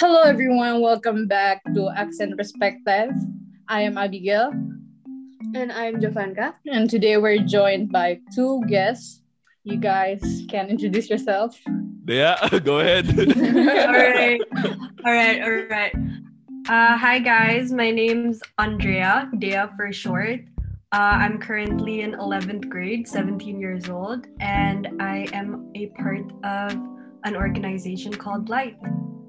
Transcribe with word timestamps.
Hello, 0.00 0.22
everyone. 0.22 0.80
Welcome 0.80 1.26
back 1.26 1.60
to 1.74 1.90
Accent 1.90 2.38
Perspective. 2.38 3.10
I 3.66 3.82
am 3.82 3.98
Abigail. 3.98 4.54
And 5.58 5.72
I'm 5.72 5.98
Jovanka. 5.98 6.54
And 6.70 6.88
today 6.88 7.16
we're 7.16 7.42
joined 7.42 7.90
by 7.90 8.20
two 8.32 8.62
guests. 8.68 9.22
You 9.64 9.76
guys 9.76 10.22
can 10.48 10.68
introduce 10.70 11.10
yourself. 11.10 11.58
Yeah, 12.06 12.38
go 12.62 12.78
ahead. 12.78 13.10
all 13.18 13.90
right. 13.90 14.40
All 15.04 15.12
right. 15.12 15.42
All 15.42 15.66
right. 15.66 15.94
Uh, 16.70 16.96
hi, 16.96 17.18
guys. 17.18 17.72
My 17.72 17.90
name's 17.90 18.40
Andrea, 18.56 19.28
Dea 19.36 19.66
for 19.76 19.92
short. 19.92 20.46
Uh, 20.94 21.18
I'm 21.26 21.40
currently 21.40 22.02
in 22.02 22.12
11th 22.12 22.68
grade, 22.68 23.08
17 23.08 23.58
years 23.58 23.90
old, 23.90 24.28
and 24.38 25.02
I 25.02 25.26
am 25.32 25.72
a 25.74 25.86
part 25.98 26.30
of 26.44 26.78
an 27.24 27.34
organization 27.34 28.14
called 28.14 28.48
Light. 28.48 28.78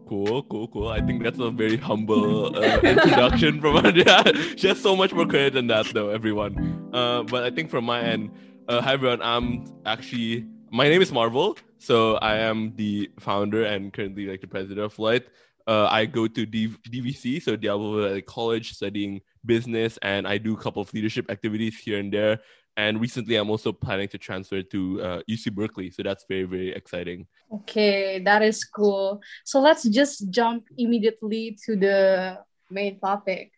Cool, 0.10 0.42
cool, 0.50 0.68
cool. 0.70 0.88
I 0.88 1.02
think 1.02 1.22
that's 1.22 1.38
a 1.38 1.52
very 1.52 1.78
humble 1.78 2.58
uh, 2.58 2.80
introduction 2.80 3.62
from 3.62 3.78
Andrea. 3.78 4.24
she 4.58 4.68
has 4.68 4.82
so 4.82 4.96
much 4.96 5.14
more 5.14 5.28
credit 5.28 5.54
than 5.54 5.68
that, 5.68 5.86
though, 5.94 6.10
everyone. 6.10 6.90
Uh, 6.92 7.22
but 7.22 7.44
I 7.44 7.52
think 7.52 7.70
from 7.70 7.86
my 7.86 8.02
end, 8.02 8.32
uh, 8.68 8.82
hi 8.82 8.94
everyone. 8.94 9.22
I'm 9.22 9.66
actually 9.86 10.48
my 10.72 10.90
name 10.90 11.04
is 11.04 11.12
Marvel, 11.12 11.60
so 11.78 12.16
I 12.16 12.38
am 12.38 12.76
the 12.76 13.12
founder 13.20 13.66
and 13.66 13.94
currently 13.94 14.26
like 14.26 14.42
the 14.42 14.48
president 14.48 14.80
of 14.80 14.98
Light. 14.98 15.28
Uh, 15.68 15.86
I 15.86 16.06
go 16.06 16.26
to 16.26 16.44
D- 16.44 16.74
DVC, 16.90 17.40
so 17.40 17.56
Diablo 17.56 18.20
College, 18.22 18.74
studying 18.74 19.22
business, 19.46 20.00
and 20.02 20.28
I 20.28 20.40
do 20.40 20.56
a 20.56 20.58
couple 20.58 20.82
of 20.82 20.92
leadership 20.92 21.30
activities 21.30 21.78
here 21.78 22.00
and 22.00 22.12
there. 22.12 22.40
And 22.78 23.02
recently, 23.02 23.36
I'm 23.36 23.50
also 23.50 23.74
planning 23.74 24.08
to 24.10 24.18
transfer 24.18 24.62
to 24.62 25.02
uh, 25.02 25.22
UC 25.30 25.54
Berkeley. 25.54 25.90
So 25.90 26.02
that's 26.04 26.26
very, 26.30 26.44
very 26.44 26.72
exciting. 26.74 27.28
Okay, 27.52 28.20
that 28.20 28.42
is 28.42 28.64
cool. 28.64 29.22
So 29.44 29.60
let's 29.60 29.84
just 29.84 30.30
jump 30.30 30.66
immediately 30.78 31.58
to 31.66 31.76
the 31.76 32.40
main 32.70 33.00
topic. 33.00 33.52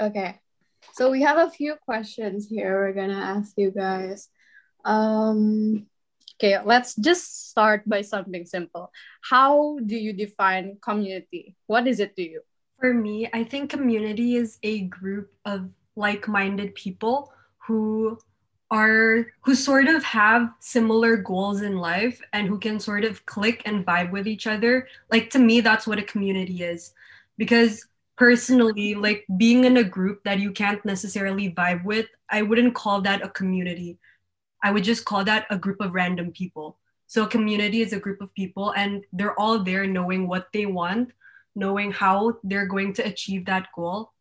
Okay. 0.00 0.40
So 0.92 1.10
we 1.10 1.22
have 1.22 1.38
a 1.38 1.50
few 1.50 1.76
questions 1.84 2.48
here 2.48 2.80
we're 2.80 2.92
going 2.92 3.10
to 3.10 3.22
ask 3.22 3.52
you 3.56 3.70
guys. 3.70 4.28
Um, 4.84 5.86
okay, 6.36 6.58
let's 6.64 6.94
just 6.96 7.50
start 7.50 7.86
by 7.86 8.00
something 8.02 8.46
simple. 8.46 8.90
How 9.22 9.78
do 9.84 9.96
you 9.96 10.12
define 10.12 10.78
community? 10.80 11.54
What 11.66 11.86
is 11.86 12.00
it 12.00 12.16
to 12.16 12.22
you? 12.22 12.40
For 12.80 12.94
me, 12.94 13.28
I 13.32 13.44
think 13.44 13.70
community 13.70 14.36
is 14.36 14.58
a 14.62 14.88
group 14.88 15.30
of 15.44 15.68
like 15.96 16.26
minded 16.26 16.74
people 16.74 17.32
who 17.66 18.18
are 18.70 19.26
who 19.40 19.54
sort 19.54 19.88
of 19.88 20.02
have 20.04 20.50
similar 20.60 21.16
goals 21.16 21.62
in 21.62 21.76
life 21.76 22.20
and 22.32 22.46
who 22.46 22.58
can 22.58 22.78
sort 22.78 23.04
of 23.04 23.24
click 23.26 23.62
and 23.64 23.84
vibe 23.84 24.12
with 24.12 24.28
each 24.28 24.46
other 24.46 24.86
like 25.10 25.28
to 25.30 25.38
me 25.38 25.60
that's 25.60 25.86
what 25.86 25.98
a 25.98 26.02
community 26.02 26.62
is. 26.62 26.92
Because 27.36 27.86
personally 28.16 28.94
like 28.94 29.26
being 29.36 29.64
in 29.64 29.78
a 29.78 29.84
group 29.84 30.22
that 30.24 30.38
you 30.38 30.52
can't 30.52 30.84
necessarily 30.84 31.50
vibe 31.52 31.82
with 31.84 32.06
i 32.28 32.42
wouldn't 32.42 32.74
call 32.74 33.00
that 33.00 33.24
a 33.24 33.28
community. 33.28 33.98
I 34.62 34.70
would 34.72 34.84
just 34.84 35.06
call 35.06 35.24
that 35.24 35.46
a 35.48 35.56
group 35.56 35.80
of 35.80 35.94
random 35.94 36.32
people. 36.32 36.76
So 37.06 37.22
a 37.22 37.26
community 37.26 37.80
is 37.80 37.94
a 37.94 37.98
group 37.98 38.20
of 38.20 38.34
people 38.34 38.72
and 38.76 39.04
they're 39.14 39.38
all 39.40 39.58
there 39.58 39.86
knowing 39.86 40.28
what 40.28 40.48
they 40.52 40.66
want 40.66 41.12
knowing 41.56 41.90
how 41.90 42.38
they're 42.44 42.66
going 42.66 42.92
to 42.92 43.02
achieve 43.02 43.44
that 43.46 43.66
goal. 43.74 44.12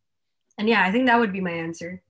And 0.58 0.68
yeah 0.68 0.84
i 0.84 0.92
think 0.92 1.06
that 1.06 1.20
would 1.20 1.32
be 1.32 1.42
my 1.42 1.52
answer 1.52 2.02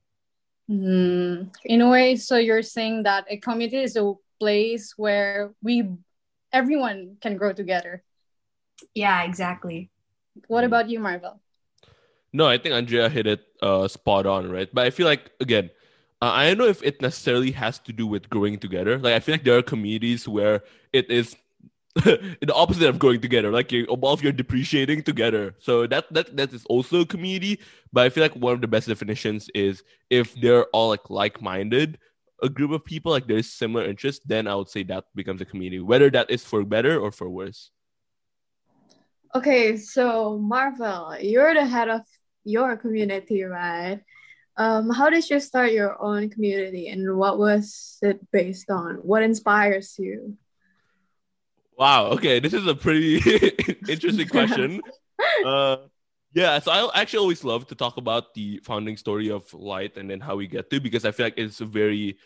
Mm, 0.70 1.50
in 1.66 1.82
a 1.82 1.90
way, 1.90 2.16
so 2.16 2.38
you're 2.38 2.62
saying 2.62 3.04
that 3.04 3.26
a 3.30 3.38
community 3.38 3.82
is 3.82 3.96
a 3.96 4.14
place 4.40 4.94
where 4.98 5.52
we 5.64 5.90
everyone 6.54 7.18
can 7.22 7.38
grow 7.38 7.54
together. 7.54 8.04
Yeah, 8.94 9.24
exactly. 9.24 9.90
What 10.48 10.64
about 10.64 10.90
you, 10.90 11.00
Marvel? 11.00 11.42
No, 12.32 12.48
I 12.48 12.58
think 12.58 12.76
Andrea 12.76 13.10
hit 13.10 13.26
it 13.26 13.42
uh, 13.62 13.88
spot 13.88 14.26
on, 14.26 14.52
right? 14.52 14.70
But 14.72 14.86
I 14.86 14.92
feel 14.92 15.08
like 15.08 15.32
again, 15.40 15.72
uh, 16.22 16.32
I 16.32 16.48
don't 16.48 16.58
know 16.58 16.68
if 16.68 16.84
it 16.84 17.02
necessarily 17.02 17.52
has 17.52 17.80
to 17.80 17.94
do 17.94 18.06
with 18.06 18.30
growing 18.30 18.60
together. 18.60 19.00
Like 19.00 19.14
I 19.14 19.20
feel 19.20 19.34
like 19.34 19.44
there 19.44 19.58
are 19.58 19.64
communities 19.64 20.28
where 20.28 20.64
it 20.94 21.10
is 21.10 21.36
the 22.42 22.54
opposite 22.54 22.88
of 22.88 23.00
going 23.00 23.20
together 23.20 23.52
like 23.52 23.72
you 23.72 23.86
both 23.88 24.24
you're 24.24 24.32
depreciating 24.32 25.04
together. 25.04 25.56
So 25.60 25.88
that 25.88 26.12
that 26.14 26.36
that 26.38 26.54
is 26.54 26.66
also 26.66 27.02
a 27.02 27.06
community 27.06 27.60
but 27.92 28.06
i 28.06 28.10
feel 28.10 28.24
like 28.24 28.36
one 28.36 28.54
of 28.54 28.62
the 28.62 28.68
best 28.68 28.88
definitions 28.88 29.50
is 29.54 29.84
if 30.10 30.34
they're 30.36 30.66
all 30.66 30.90
like 30.90 31.10
like-minded 31.10 31.98
a 32.42 32.50
group 32.50 32.72
of 32.72 32.86
people 32.86 33.12
like 33.12 33.28
there's 33.28 33.52
similar 33.52 33.86
interests 33.86 34.24
then 34.26 34.48
i 34.48 34.56
would 34.56 34.70
say 34.70 34.84
that 34.84 35.06
becomes 35.16 35.42
a 35.42 35.46
community 35.46 35.80
whether 35.80 36.10
that 36.10 36.30
is 36.30 36.44
for 36.44 36.64
better 36.64 37.00
or 37.00 37.12
for 37.12 37.30
worse. 37.30 37.72
Okay 39.36 39.78
so 39.78 40.38
marvel 40.38 41.16
you're 41.20 41.54
the 41.54 41.66
head 41.66 41.90
of 41.90 42.02
your 42.44 42.78
community 42.78 43.44
right? 43.44 44.02
Um, 44.58 44.90
how 44.90 45.10
did 45.10 45.30
you 45.30 45.40
start 45.40 45.72
your 45.72 46.02
own 46.02 46.30
community 46.30 46.90
and 46.90 47.16
what 47.16 47.40
was 47.40 47.98
it 48.02 48.20
based 48.32 48.70
on? 48.70 48.96
What 48.96 49.24
inspires 49.24 49.96
you 49.98 50.38
Wow. 51.80 52.08
Okay, 52.08 52.42
this 52.42 52.54
is 52.54 52.68
a 52.68 52.76
pretty 52.76 53.18
interesting 53.88 54.28
question. 54.28 54.82
uh, 55.46 55.78
yeah, 56.34 56.60
so 56.60 56.72
I 56.74 57.02
actually 57.02 57.20
always 57.20 57.46
love 57.46 57.68
to 57.68 57.76
talk 57.76 57.96
about 57.96 58.34
the 58.34 58.60
founding 58.66 58.98
story 58.98 59.32
of 59.32 59.52
Light 59.54 59.96
and 59.96 60.10
then 60.10 60.20
how 60.20 60.36
we 60.36 60.46
get 60.46 60.70
to 60.72 60.82
because 60.82 61.06
I 61.06 61.12
feel 61.12 61.28
like 61.28 61.38
it's 61.38 61.62
a 61.62 61.66
very, 61.66 62.18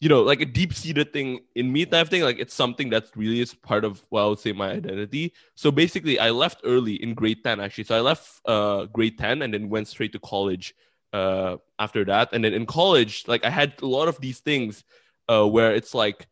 you 0.00 0.08
know, 0.08 0.22
like 0.22 0.40
a 0.40 0.46
deep 0.46 0.72
seated 0.72 1.12
thing 1.12 1.40
in 1.54 1.70
me 1.70 1.84
type 1.84 2.08
thing. 2.08 2.22
Like 2.22 2.38
it's 2.38 2.54
something 2.54 2.88
that 2.90 3.08
really 3.14 3.40
is 3.40 3.52
part 3.52 3.84
of 3.84 4.02
what 4.08 4.22
I 4.22 4.26
would 4.28 4.38
say 4.38 4.52
my 4.52 4.70
identity. 4.70 5.34
So 5.54 5.70
basically, 5.70 6.18
I 6.18 6.30
left 6.30 6.62
early 6.64 6.94
in 6.94 7.12
grade 7.12 7.44
ten 7.44 7.60
actually. 7.60 7.84
So 7.84 7.96
I 7.96 8.00
left 8.00 8.40
uh, 8.46 8.86
grade 8.86 9.18
ten 9.18 9.42
and 9.42 9.52
then 9.52 9.68
went 9.68 9.86
straight 9.86 10.12
to 10.12 10.18
college 10.18 10.74
uh, 11.12 11.58
after 11.78 12.06
that. 12.06 12.30
And 12.32 12.42
then 12.42 12.54
in 12.54 12.64
college, 12.64 13.24
like 13.28 13.44
I 13.44 13.50
had 13.50 13.74
a 13.82 13.86
lot 13.86 14.08
of 14.08 14.18
these 14.18 14.40
things 14.40 14.82
uh, 15.28 15.46
where 15.46 15.74
it's 15.74 15.94
like 15.94 16.26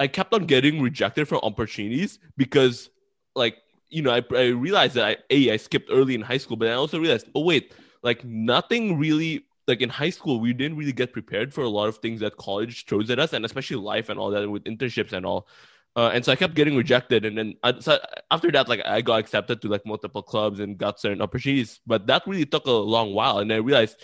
I 0.00 0.06
kept 0.06 0.32
on 0.34 0.46
getting 0.46 0.80
rejected 0.80 1.28
from 1.28 1.38
opportunities 1.42 2.18
because, 2.36 2.90
like, 3.34 3.56
you 3.88 4.02
know, 4.02 4.10
I, 4.10 4.22
I 4.34 4.46
realized 4.46 4.94
that 4.94 5.04
I, 5.04 5.16
a 5.30 5.52
I 5.52 5.56
skipped 5.56 5.90
early 5.92 6.14
in 6.14 6.22
high 6.22 6.38
school, 6.38 6.56
but 6.56 6.68
I 6.68 6.72
also 6.72 6.98
realized, 6.98 7.28
oh 7.34 7.44
wait, 7.44 7.74
like 8.02 8.24
nothing 8.24 8.98
really 8.98 9.44
like 9.68 9.80
in 9.80 9.88
high 9.88 10.10
school 10.10 10.40
we 10.40 10.52
didn't 10.52 10.76
really 10.76 10.92
get 10.92 11.12
prepared 11.12 11.54
for 11.54 11.62
a 11.62 11.68
lot 11.68 11.88
of 11.88 11.98
things 11.98 12.20
that 12.20 12.36
college 12.36 12.86
throws 12.86 13.10
at 13.10 13.18
us, 13.18 13.32
and 13.32 13.44
especially 13.44 13.76
life 13.76 14.08
and 14.08 14.18
all 14.18 14.30
that 14.30 14.48
with 14.48 14.64
internships 14.64 15.12
and 15.12 15.24
all. 15.26 15.46
Uh, 15.94 16.10
and 16.14 16.24
so 16.24 16.32
I 16.32 16.36
kept 16.36 16.54
getting 16.54 16.74
rejected, 16.74 17.26
and 17.26 17.36
then 17.36 17.54
I, 17.62 17.78
so 17.78 17.98
after 18.30 18.50
that, 18.52 18.68
like 18.68 18.80
I 18.84 19.02
got 19.02 19.20
accepted 19.20 19.60
to 19.60 19.68
like 19.68 19.84
multiple 19.84 20.22
clubs 20.22 20.58
and 20.58 20.78
got 20.78 20.98
certain 20.98 21.20
opportunities, 21.20 21.80
but 21.86 22.06
that 22.06 22.22
really 22.26 22.46
took 22.46 22.66
a 22.66 22.70
long 22.70 23.12
while. 23.12 23.38
And 23.38 23.52
I 23.52 23.56
realized, 23.56 24.02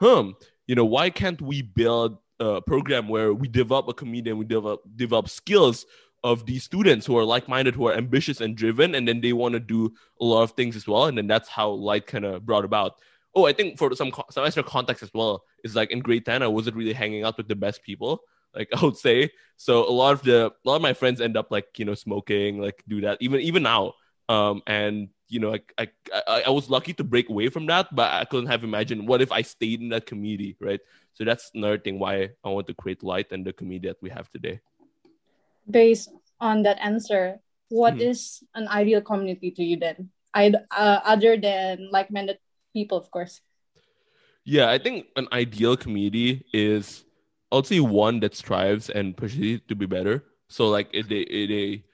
hmm, 0.00 0.30
you 0.66 0.74
know, 0.74 0.84
why 0.84 1.10
can't 1.10 1.40
we 1.40 1.62
build 1.62 2.18
uh, 2.40 2.60
program 2.60 3.08
where 3.08 3.34
we 3.34 3.48
develop 3.48 3.88
a 3.88 3.94
comedian, 3.94 4.38
we 4.38 4.44
develop 4.44 4.82
develop 4.96 5.28
skills 5.28 5.86
of 6.24 6.46
these 6.46 6.64
students 6.64 7.06
who 7.06 7.16
are 7.16 7.24
like-minded, 7.24 7.74
who 7.74 7.86
are 7.86 7.94
ambitious 7.94 8.40
and 8.40 8.56
driven, 8.56 8.94
and 8.94 9.06
then 9.06 9.20
they 9.20 9.32
want 9.32 9.52
to 9.52 9.60
do 9.60 9.92
a 10.20 10.24
lot 10.24 10.42
of 10.42 10.52
things 10.52 10.74
as 10.74 10.86
well. 10.86 11.04
And 11.04 11.16
then 11.16 11.26
that's 11.26 11.48
how 11.48 11.70
Light 11.70 12.06
kind 12.06 12.24
of 12.24 12.44
brought 12.44 12.64
about. 12.64 12.94
Oh, 13.34 13.46
I 13.46 13.52
think 13.52 13.78
for 13.78 13.94
some 13.94 14.12
some 14.30 14.44
extra 14.44 14.62
context 14.62 15.02
as 15.02 15.10
well 15.14 15.44
is 15.64 15.76
like 15.76 15.90
in 15.90 16.00
grade 16.00 16.24
ten, 16.24 16.42
I 16.42 16.48
wasn't 16.48 16.76
really 16.76 16.92
hanging 16.92 17.24
out 17.24 17.36
with 17.36 17.48
the 17.48 17.56
best 17.56 17.82
people. 17.82 18.20
Like 18.54 18.68
I 18.76 18.84
would 18.84 18.96
say, 18.96 19.30
so 19.56 19.88
a 19.88 19.92
lot 19.92 20.12
of 20.12 20.22
the 20.22 20.46
a 20.46 20.68
lot 20.68 20.76
of 20.76 20.82
my 20.82 20.94
friends 20.94 21.20
end 21.20 21.36
up 21.36 21.50
like 21.50 21.78
you 21.78 21.84
know 21.84 21.94
smoking, 21.94 22.60
like 22.60 22.82
do 22.88 23.02
that 23.02 23.18
even 23.20 23.40
even 23.40 23.62
now. 23.62 23.94
Um, 24.28 24.62
and 24.66 25.08
you 25.28 25.40
know, 25.40 25.54
I, 25.54 25.60
I 25.78 25.88
I 26.12 26.42
I 26.46 26.50
was 26.50 26.70
lucky 26.70 26.92
to 26.94 27.04
break 27.04 27.28
away 27.28 27.48
from 27.48 27.66
that, 27.66 27.94
but 27.94 28.12
I 28.12 28.24
couldn't 28.24 28.48
have 28.48 28.64
imagined 28.64 29.06
what 29.06 29.22
if 29.22 29.30
I 29.32 29.42
stayed 29.42 29.80
in 29.80 29.90
that 29.90 30.06
community, 30.06 30.56
right? 30.60 30.80
So 31.14 31.24
that's 31.24 31.50
another 31.54 31.78
thing 31.78 31.98
why 31.98 32.30
I 32.44 32.48
want 32.48 32.66
to 32.68 32.74
create 32.74 33.02
light 33.02 33.32
and 33.32 33.44
the 33.44 33.52
community 33.52 33.88
that 33.88 34.02
we 34.02 34.10
have 34.10 34.30
today. 34.30 34.60
Based 35.68 36.10
on 36.40 36.62
that 36.62 36.78
answer, 36.80 37.40
what 37.68 37.94
hmm. 37.94 38.00
is 38.00 38.42
an 38.54 38.68
ideal 38.68 39.00
community 39.00 39.50
to 39.52 39.62
you 39.62 39.76
then? 39.76 40.10
I 40.34 40.52
uh, 40.70 41.00
other 41.04 41.36
than 41.36 41.90
like-minded 41.90 42.38
people, 42.72 42.98
of 42.98 43.10
course. 43.10 43.40
Yeah, 44.44 44.70
I 44.70 44.78
think 44.78 45.06
an 45.16 45.28
ideal 45.32 45.76
community 45.76 46.46
is 46.52 47.04
I 47.52 47.56
would 47.56 47.66
say 47.66 47.80
one 47.80 48.20
that 48.20 48.34
strives 48.34 48.88
and 48.88 49.16
pushes 49.16 49.60
to 49.68 49.74
be 49.74 49.86
better. 49.86 50.24
So 50.48 50.68
like 50.68 50.92
they 50.92 51.24
they 51.24 51.84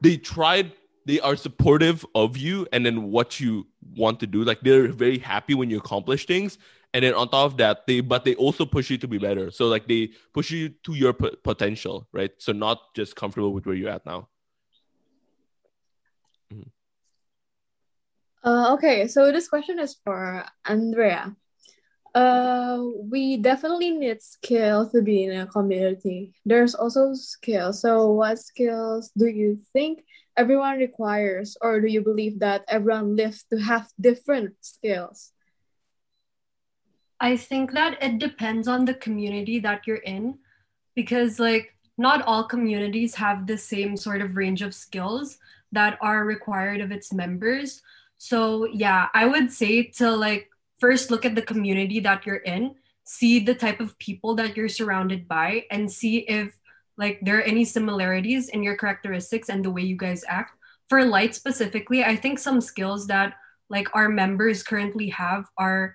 they 0.00 0.16
tried 0.16 0.72
they 1.06 1.20
are 1.20 1.36
supportive 1.36 2.04
of 2.14 2.36
you 2.36 2.66
and 2.72 2.84
then 2.84 3.10
what 3.10 3.38
you 3.38 3.66
want 3.94 4.18
to 4.20 4.26
do. 4.26 4.42
Like 4.42 4.60
they're 4.60 4.88
very 4.88 5.18
happy 5.18 5.54
when 5.54 5.70
you 5.70 5.78
accomplish 5.78 6.26
things, 6.26 6.58
and 6.92 7.04
then 7.04 7.14
on 7.14 7.28
top 7.28 7.52
of 7.52 7.56
that, 7.58 7.86
they 7.86 8.00
but 8.00 8.24
they 8.24 8.34
also 8.34 8.66
push 8.66 8.90
you 8.90 8.98
to 8.98 9.08
be 9.08 9.18
better. 9.18 9.50
So 9.50 9.68
like 9.68 9.86
they 9.86 10.10
push 10.34 10.50
you 10.50 10.70
to 10.84 10.94
your 10.94 11.14
p- 11.14 11.36
potential, 11.42 12.08
right? 12.12 12.32
So 12.38 12.52
not 12.52 12.94
just 12.94 13.14
comfortable 13.14 13.52
with 13.52 13.66
where 13.66 13.76
you're 13.76 13.90
at 13.90 14.04
now. 14.04 14.28
Mm-hmm. 16.52 16.68
Uh, 18.42 18.74
okay, 18.74 19.06
so 19.06 19.30
this 19.30 19.48
question 19.48 19.78
is 19.78 19.96
for 20.04 20.44
Andrea. 20.64 21.34
Uh, 22.14 22.82
we 23.10 23.36
definitely 23.36 23.90
need 23.90 24.22
skill 24.22 24.88
to 24.88 25.02
be 25.02 25.24
in 25.24 25.38
a 25.38 25.46
community. 25.46 26.32
There's 26.46 26.74
also 26.74 27.12
skills. 27.12 27.82
So, 27.82 28.10
what 28.12 28.38
skills 28.38 29.10
do 29.16 29.26
you 29.26 29.58
think 29.72 30.02
everyone 30.36 30.78
requires, 30.78 31.56
or 31.60 31.80
do 31.80 31.88
you 31.88 32.02
believe 32.02 32.40
that 32.40 32.64
everyone 32.68 33.16
lives 33.16 33.44
to 33.50 33.58
have 33.58 33.88
different 34.00 34.54
skills? 34.60 35.32
I 37.18 37.36
think 37.36 37.72
that 37.72 38.02
it 38.02 38.18
depends 38.18 38.68
on 38.68 38.84
the 38.84 38.94
community 38.94 39.58
that 39.60 39.86
you're 39.86 39.96
in 39.96 40.38
because, 40.94 41.40
like, 41.40 41.74
not 41.98 42.22
all 42.22 42.44
communities 42.44 43.14
have 43.14 43.46
the 43.46 43.56
same 43.56 43.96
sort 43.96 44.20
of 44.20 44.36
range 44.36 44.60
of 44.60 44.74
skills 44.74 45.38
that 45.72 45.98
are 46.00 46.24
required 46.24 46.80
of 46.80 46.92
its 46.92 47.12
members. 47.12 47.82
So, 48.18 48.66
yeah, 48.66 49.08
I 49.14 49.26
would 49.26 49.50
say 49.50 49.84
to 49.98 50.10
like 50.10 50.50
first 50.78 51.10
look 51.10 51.24
at 51.24 51.34
the 51.34 51.42
community 51.42 52.00
that 52.00 52.26
you're 52.26 52.36
in, 52.36 52.74
see 53.04 53.38
the 53.40 53.54
type 53.54 53.80
of 53.80 53.98
people 53.98 54.34
that 54.36 54.56
you're 54.56 54.68
surrounded 54.68 55.26
by, 55.26 55.64
and 55.70 55.90
see 55.90 56.18
if 56.18 56.58
like 56.98 57.18
there 57.22 57.38
are 57.38 57.42
any 57.42 57.64
similarities 57.64 58.48
in 58.48 58.62
your 58.62 58.76
characteristics 58.76 59.48
and 59.48 59.64
the 59.64 59.70
way 59.70 59.82
you 59.82 59.96
guys 59.96 60.24
act. 60.28 60.56
For 60.88 61.04
light 61.04 61.34
specifically, 61.34 62.04
I 62.04 62.16
think 62.16 62.38
some 62.38 62.60
skills 62.60 63.06
that 63.08 63.34
like 63.68 63.88
our 63.94 64.08
members 64.08 64.62
currently 64.62 65.08
have 65.10 65.46
are 65.58 65.94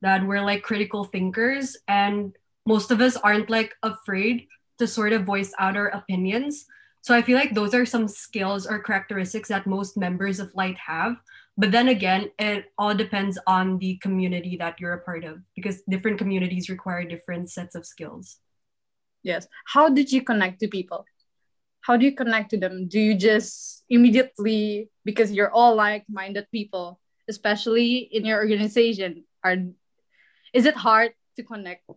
that 0.00 0.26
we're 0.26 0.42
like 0.42 0.62
critical 0.62 1.04
thinkers 1.04 1.76
and 1.88 2.34
most 2.66 2.90
of 2.90 3.00
us 3.00 3.16
aren't 3.16 3.50
like 3.50 3.74
afraid 3.82 4.46
to 4.78 4.86
sort 4.86 5.12
of 5.12 5.24
voice 5.24 5.52
out 5.58 5.76
our 5.76 5.88
opinions. 5.88 6.64
So 7.02 7.14
I 7.14 7.22
feel 7.22 7.36
like 7.36 7.54
those 7.54 7.74
are 7.74 7.86
some 7.86 8.08
skills 8.08 8.66
or 8.66 8.78
characteristics 8.78 9.48
that 9.48 9.66
most 9.66 9.96
members 9.96 10.40
of 10.40 10.54
Light 10.54 10.76
have. 10.78 11.16
But 11.56 11.72
then 11.72 11.88
again, 11.88 12.30
it 12.38 12.66
all 12.78 12.94
depends 12.94 13.38
on 13.46 13.78
the 13.78 13.96
community 13.98 14.56
that 14.56 14.80
you're 14.80 14.94
a 14.94 15.04
part 15.04 15.24
of 15.24 15.40
because 15.54 15.82
different 15.88 16.18
communities 16.18 16.70
require 16.70 17.04
different 17.04 17.50
sets 17.50 17.74
of 17.74 17.86
skills. 17.86 18.38
Yes. 19.22 19.46
How 19.66 19.88
did 19.88 20.12
you 20.12 20.22
connect 20.22 20.60
to 20.60 20.68
people? 20.68 21.04
How 21.82 21.96
do 21.96 22.04
you 22.04 22.14
connect 22.14 22.50
to 22.50 22.58
them? 22.58 22.88
Do 22.88 23.00
you 23.00 23.14
just 23.14 23.84
immediately, 23.88 24.90
because 25.04 25.32
you're 25.32 25.50
all 25.50 25.74
like 25.74 26.04
minded 26.08 26.46
people, 26.52 27.00
especially 27.28 28.08
in 28.12 28.24
your 28.24 28.38
organization, 28.38 29.24
are 29.44 29.56
is 30.52 30.66
it 30.66 30.76
hard 30.76 31.12
to 31.36 31.42
connect? 31.42 31.88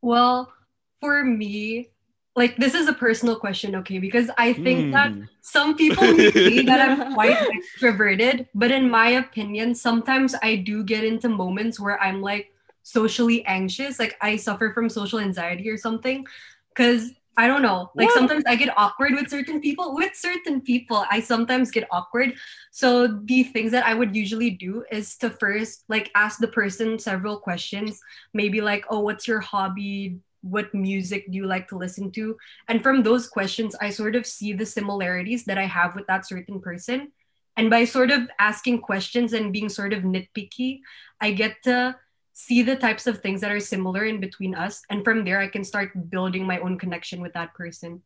Well, 0.00 0.52
for 1.00 1.24
me, 1.24 1.90
like 2.36 2.56
this 2.56 2.74
is 2.74 2.86
a 2.86 2.92
personal 2.92 3.34
question, 3.34 3.74
okay? 3.76 3.98
Because 3.98 4.30
I 4.38 4.52
think 4.52 4.88
mm. 4.88 4.92
that 4.92 5.10
some 5.42 5.76
people 5.76 6.06
say 6.06 6.62
that 6.70 6.80
I'm 6.80 7.14
quite 7.14 7.36
extroverted, 7.50 8.46
but 8.54 8.70
in 8.70 8.88
my 8.88 9.18
opinion, 9.18 9.74
sometimes 9.74 10.36
I 10.40 10.56
do 10.56 10.84
get 10.84 11.02
into 11.02 11.28
moments 11.28 11.80
where 11.80 12.00
I'm 12.00 12.22
like 12.22 12.52
socially 12.88 13.44
anxious, 13.44 13.98
like 13.98 14.16
I 14.20 14.36
suffer 14.36 14.72
from 14.72 14.88
social 14.88 15.18
anxiety 15.18 15.68
or 15.68 15.76
something. 15.76 16.26
Because 16.70 17.10
I 17.36 17.46
don't 17.46 17.62
know. 17.62 17.90
Like 17.94 18.08
what? 18.08 18.14
sometimes 18.14 18.44
I 18.46 18.56
get 18.56 18.76
awkward 18.76 19.12
with 19.12 19.28
certain 19.28 19.60
people. 19.60 19.94
With 19.94 20.16
certain 20.16 20.60
people, 20.60 21.04
I 21.10 21.20
sometimes 21.20 21.70
get 21.70 21.86
awkward. 21.92 22.34
So 22.72 23.06
the 23.06 23.44
things 23.44 23.70
that 23.72 23.86
I 23.86 23.94
would 23.94 24.16
usually 24.16 24.50
do 24.50 24.84
is 24.90 25.16
to 25.18 25.30
first 25.30 25.84
like 25.88 26.10
ask 26.16 26.40
the 26.40 26.48
person 26.48 26.98
several 26.98 27.38
questions. 27.38 28.00
Maybe 28.34 28.60
like, 28.60 28.86
oh, 28.90 29.00
what's 29.00 29.28
your 29.28 29.40
hobby? 29.40 30.18
What 30.40 30.74
music 30.74 31.30
do 31.30 31.36
you 31.36 31.46
like 31.46 31.68
to 31.68 31.78
listen 31.78 32.10
to? 32.12 32.36
And 32.68 32.82
from 32.82 33.02
those 33.02 33.28
questions, 33.28 33.76
I 33.80 33.90
sort 33.90 34.16
of 34.16 34.26
see 34.26 34.52
the 34.52 34.66
similarities 34.66 35.44
that 35.44 35.58
I 35.58 35.66
have 35.66 35.94
with 35.94 36.06
that 36.06 36.26
certain 36.26 36.60
person. 36.60 37.12
And 37.56 37.70
by 37.70 37.84
sort 37.84 38.10
of 38.10 38.30
asking 38.38 38.82
questions 38.82 39.32
and 39.32 39.52
being 39.52 39.68
sort 39.68 39.92
of 39.92 40.02
nitpicky, 40.02 40.80
I 41.20 41.32
get 41.32 41.62
to 41.64 41.96
see 42.38 42.62
the 42.62 42.76
types 42.76 43.08
of 43.08 43.18
things 43.18 43.40
that 43.40 43.50
are 43.50 43.58
similar 43.58 44.04
in 44.04 44.20
between 44.20 44.54
us 44.54 44.82
and 44.90 45.02
from 45.02 45.24
there 45.24 45.40
i 45.40 45.48
can 45.48 45.64
start 45.64 45.90
building 46.08 46.46
my 46.46 46.58
own 46.60 46.78
connection 46.78 47.20
with 47.20 47.32
that 47.34 47.52
person. 47.52 48.00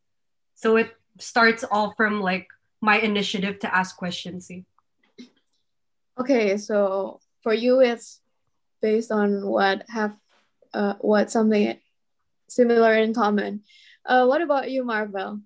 So 0.55 0.77
it 0.77 0.89
starts 1.19 1.65
all 1.71 1.93
from 1.99 2.23
like 2.23 2.49
my 2.81 2.97
initiative 2.97 3.59
to 3.61 3.69
ask 3.69 3.95
questions. 3.95 4.47
See 4.47 4.65
okay 6.19 6.57
so 6.57 7.21
for 7.43 7.53
you 7.53 7.81
it's 7.81 8.21
based 8.81 9.13
on 9.13 9.45
what 9.47 9.85
have 9.89 10.17
uh, 10.73 10.95
what 11.01 11.31
something 11.31 11.77
similar 12.49 12.95
in 12.97 13.13
common. 13.13 13.61
Uh, 14.07 14.25
what 14.25 14.41
about 14.41 14.71
you 14.71 14.83
marvel? 14.83 15.41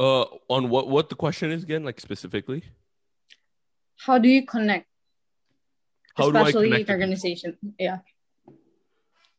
Uh 0.00 0.26
on 0.50 0.68
what 0.68 0.88
what 0.88 1.08
the 1.08 1.14
question 1.14 1.54
is 1.54 1.62
again 1.62 1.84
like 1.84 2.00
specifically? 2.00 2.64
How 4.02 4.18
do 4.18 4.28
you 4.28 4.44
connect 4.44 4.89
how 6.14 6.28
especially 6.28 6.86
organization. 6.88 7.56
Yeah. 7.78 7.98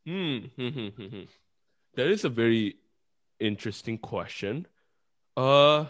Hmm, 0.06 0.38
hmm, 0.56 0.70
hmm, 0.70 0.88
hmm. 0.88 1.22
That 1.96 2.08
is 2.08 2.26
a 2.26 2.30
very 2.30 2.78
interesting 3.40 3.98
question. 3.98 4.68
Uh 5.38 5.86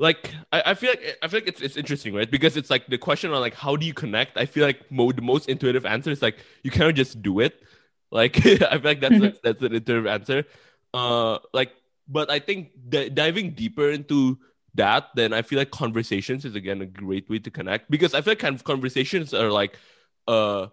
like 0.00 0.34
I, 0.50 0.62
I 0.72 0.74
feel 0.74 0.90
like 0.90 1.18
I 1.22 1.28
feel 1.28 1.40
like 1.40 1.48
it's 1.48 1.60
it's 1.60 1.76
interesting, 1.76 2.14
right? 2.14 2.30
Because 2.30 2.56
it's 2.56 2.70
like 2.70 2.86
the 2.86 2.96
question 2.96 3.32
on 3.32 3.40
like 3.40 3.54
how 3.54 3.76
do 3.76 3.84
you 3.84 3.92
connect? 3.92 4.38
I 4.38 4.46
feel 4.46 4.64
like 4.64 4.90
mo- 4.90 5.12
the 5.12 5.22
most 5.22 5.48
intuitive 5.48 5.84
answer 5.84 6.10
is 6.10 6.22
like 6.22 6.38
you 6.62 6.70
cannot 6.70 6.94
just 6.94 7.20
do 7.20 7.40
it. 7.40 7.60
Like 8.10 8.38
I 8.46 8.56
feel 8.56 8.80
like 8.82 9.00
that's 9.00 9.14
mm-hmm. 9.14 9.36
a, 9.36 9.40
that's 9.44 9.62
an 9.62 9.74
intuitive 9.74 10.06
answer. 10.06 10.44
Uh, 10.94 11.38
like, 11.52 11.72
but 12.08 12.30
I 12.30 12.38
think 12.38 12.72
d- 12.88 13.10
diving 13.10 13.52
deeper 13.52 13.90
into 13.90 14.38
that, 14.74 15.08
then 15.14 15.32
I 15.32 15.42
feel 15.42 15.58
like 15.58 15.70
conversations 15.70 16.44
is 16.44 16.54
again 16.54 16.80
a 16.80 16.86
great 16.86 17.28
way 17.28 17.38
to 17.40 17.50
connect 17.50 17.90
because 17.90 18.14
I 18.14 18.20
feel 18.20 18.32
like 18.32 18.38
kind 18.38 18.54
of 18.54 18.64
conversations 18.64 19.34
are 19.34 19.50
like 19.50 19.76
uh 20.28 20.68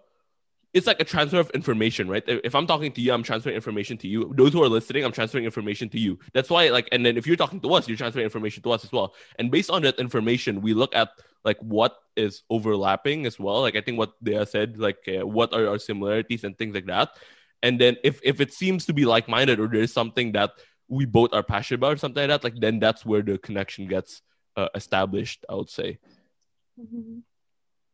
it's 0.74 0.86
like 0.86 1.00
a 1.00 1.04
transfer 1.04 1.38
of 1.38 1.50
information, 1.50 2.08
right? 2.08 2.22
If 2.26 2.54
I'm 2.54 2.66
talking 2.66 2.92
to 2.92 3.00
you, 3.00 3.12
I'm 3.12 3.22
transferring 3.22 3.56
information 3.56 3.96
to 3.98 4.08
you. 4.08 4.32
Those 4.36 4.52
who 4.52 4.62
are 4.62 4.68
listening, 4.68 5.04
I'm 5.04 5.12
transferring 5.12 5.46
information 5.46 5.88
to 5.90 5.98
you. 5.98 6.18
That's 6.34 6.50
why, 6.50 6.68
like, 6.68 6.88
and 6.92 7.04
then 7.06 7.16
if 7.16 7.26
you're 7.26 7.36
talking 7.36 7.60
to 7.60 7.72
us, 7.72 7.88
you're 7.88 7.96
transferring 7.96 8.24
information 8.24 8.62
to 8.64 8.72
us 8.72 8.84
as 8.84 8.92
well. 8.92 9.14
And 9.38 9.50
based 9.50 9.70
on 9.70 9.82
that 9.82 9.98
information, 9.98 10.60
we 10.60 10.74
look 10.74 10.94
at 10.94 11.08
like 11.42 11.58
what 11.60 11.96
is 12.16 12.42
overlapping 12.50 13.24
as 13.24 13.38
well. 13.40 13.62
Like, 13.62 13.76
I 13.76 13.80
think 13.80 13.98
what 13.98 14.12
they 14.20 14.44
said, 14.44 14.78
like, 14.78 14.98
uh, 15.08 15.26
what 15.26 15.54
are 15.54 15.68
our 15.68 15.78
similarities 15.78 16.44
and 16.44 16.56
things 16.56 16.74
like 16.74 16.86
that. 16.86 17.10
And 17.62 17.80
then 17.80 17.96
if 18.04 18.20
if 18.22 18.40
it 18.40 18.52
seems 18.52 18.86
to 18.86 18.92
be 18.92 19.04
like 19.04 19.26
minded 19.26 19.58
or 19.58 19.68
there's 19.68 19.92
something 19.92 20.32
that 20.32 20.50
we 20.88 21.04
both 21.04 21.32
are 21.32 21.42
passionate 21.42 21.78
about 21.78 21.94
or 21.94 21.96
something 21.98 22.28
like 22.28 22.42
that, 22.42 22.44
like 22.44 22.60
then 22.60 22.78
that's 22.78 23.04
where 23.04 23.22
the 23.22 23.38
connection 23.38 23.86
gets 23.86 24.22
uh, 24.56 24.68
established. 24.74 25.44
I 25.48 25.54
would 25.54 25.70
say. 25.70 25.98
Mm-hmm. 26.80 27.18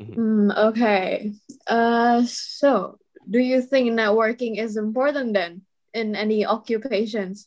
Mm-hmm. 0.02 0.20
Mm, 0.20 0.56
okay. 0.68 1.32
Uh, 1.66 2.24
so 2.26 2.98
do 3.28 3.38
you 3.38 3.62
think 3.62 3.92
networking 3.92 4.58
is 4.58 4.76
important 4.76 5.34
then 5.34 5.62
in 5.92 6.14
any 6.14 6.44
occupations? 6.44 7.46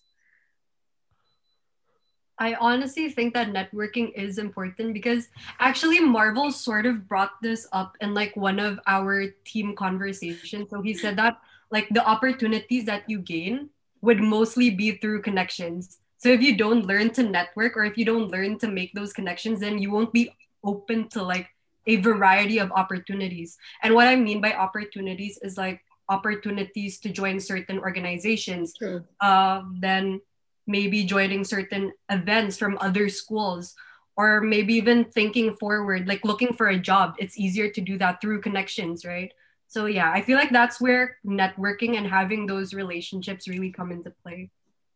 I 2.40 2.54
honestly 2.54 3.10
think 3.10 3.34
that 3.34 3.50
networking 3.50 4.14
is 4.14 4.38
important 4.38 4.94
because 4.94 5.28
actually 5.60 6.00
Marvel 6.00 6.52
sort 6.52 6.86
of 6.86 7.08
brought 7.08 7.42
this 7.42 7.68
up 7.74 7.98
in 8.00 8.14
like 8.14 8.36
one 8.36 8.60
of 8.60 8.80
our 8.86 9.28
team 9.44 9.76
conversations. 9.76 10.70
So 10.70 10.82
he 10.82 10.94
said 10.94 11.18
that 11.18 11.40
like 11.72 11.90
the 11.90 12.06
opportunities 12.06 12.86
that 12.86 13.10
you 13.10 13.20
gain 13.20 13.70
would 14.02 14.20
mostly 14.20 14.70
be 14.70 14.92
through 14.92 15.22
connections. 15.22 15.98
So 16.18 16.30
if 16.30 16.42
you 16.42 16.58
don't 16.58 16.86
learn 16.86 17.12
to 17.12 17.24
network 17.24 17.78
or 17.78 17.86
if 17.86 17.98
you 17.98 18.06
don't 18.06 18.32
learn 18.32 18.58
to 18.60 18.68
make 18.68 18.94
those 18.94 19.14
connections, 19.14 19.60
then 19.60 19.78
you 19.78 19.92
won't 19.92 20.14
be 20.14 20.32
open 20.64 21.10
to 21.10 21.24
like 21.24 21.48
a 21.86 21.98
variety 21.98 22.60
of 22.60 22.72
opportunities. 22.72 23.58
And 23.82 23.94
what 23.94 24.08
I 24.08 24.16
mean 24.16 24.42
by 24.42 24.54
opportunities 24.54 25.40
is 25.42 25.58
like 25.58 25.82
opportunities 26.10 27.00
to 27.00 27.10
join 27.10 27.40
certain 27.40 27.80
organizations, 27.80 28.74
uh, 29.22 29.62
then 29.80 30.22
maybe 30.66 31.04
joining 31.04 31.44
certain 31.44 31.94
events 32.10 32.58
from 32.58 32.78
other 32.82 33.10
schools, 33.10 33.74
or 34.18 34.42
maybe 34.42 34.74
even 34.74 35.06
thinking 35.06 35.54
forward, 35.56 36.08
like 36.08 36.26
looking 36.26 36.54
for 36.54 36.68
a 36.70 36.80
job. 36.80 37.16
It's 37.20 37.38
easier 37.38 37.70
to 37.70 37.82
do 37.82 37.98
that 38.00 38.20
through 38.20 38.42
connections, 38.42 39.06
right? 39.06 39.32
So 39.68 39.86
yeah, 39.86 40.12
I 40.12 40.22
feel 40.22 40.38
like 40.38 40.52
that's 40.52 40.80
where 40.80 41.18
networking 41.26 41.98
and 41.98 42.08
having 42.08 42.46
those 42.46 42.74
relationships 42.74 43.48
really 43.48 43.72
come 43.72 43.92
into 43.92 44.14
play. 44.24 44.50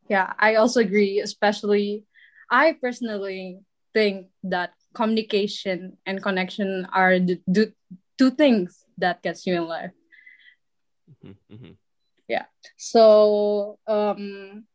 Yeah, 0.10 0.34
I 0.40 0.56
also 0.56 0.80
agree, 0.80 1.20
especially 1.20 2.06
I 2.50 2.76
personally 2.80 3.60
think 3.94 4.28
that 4.44 4.72
communication 4.94 5.98
and 6.06 6.22
connection 6.22 6.88
are 6.94 7.20
the, 7.20 7.40
the 7.48 7.74
two 8.18 8.32
things 8.32 8.84
that 8.98 9.22
gets 9.22 9.48
you 9.48 9.56
in 9.56 9.68
life. 9.68 9.92
Mm-hmm, 11.10 11.56
mm-hmm. 11.56 11.72
Yeah. 12.28 12.46
So, 12.78 13.80
um, 13.88 14.66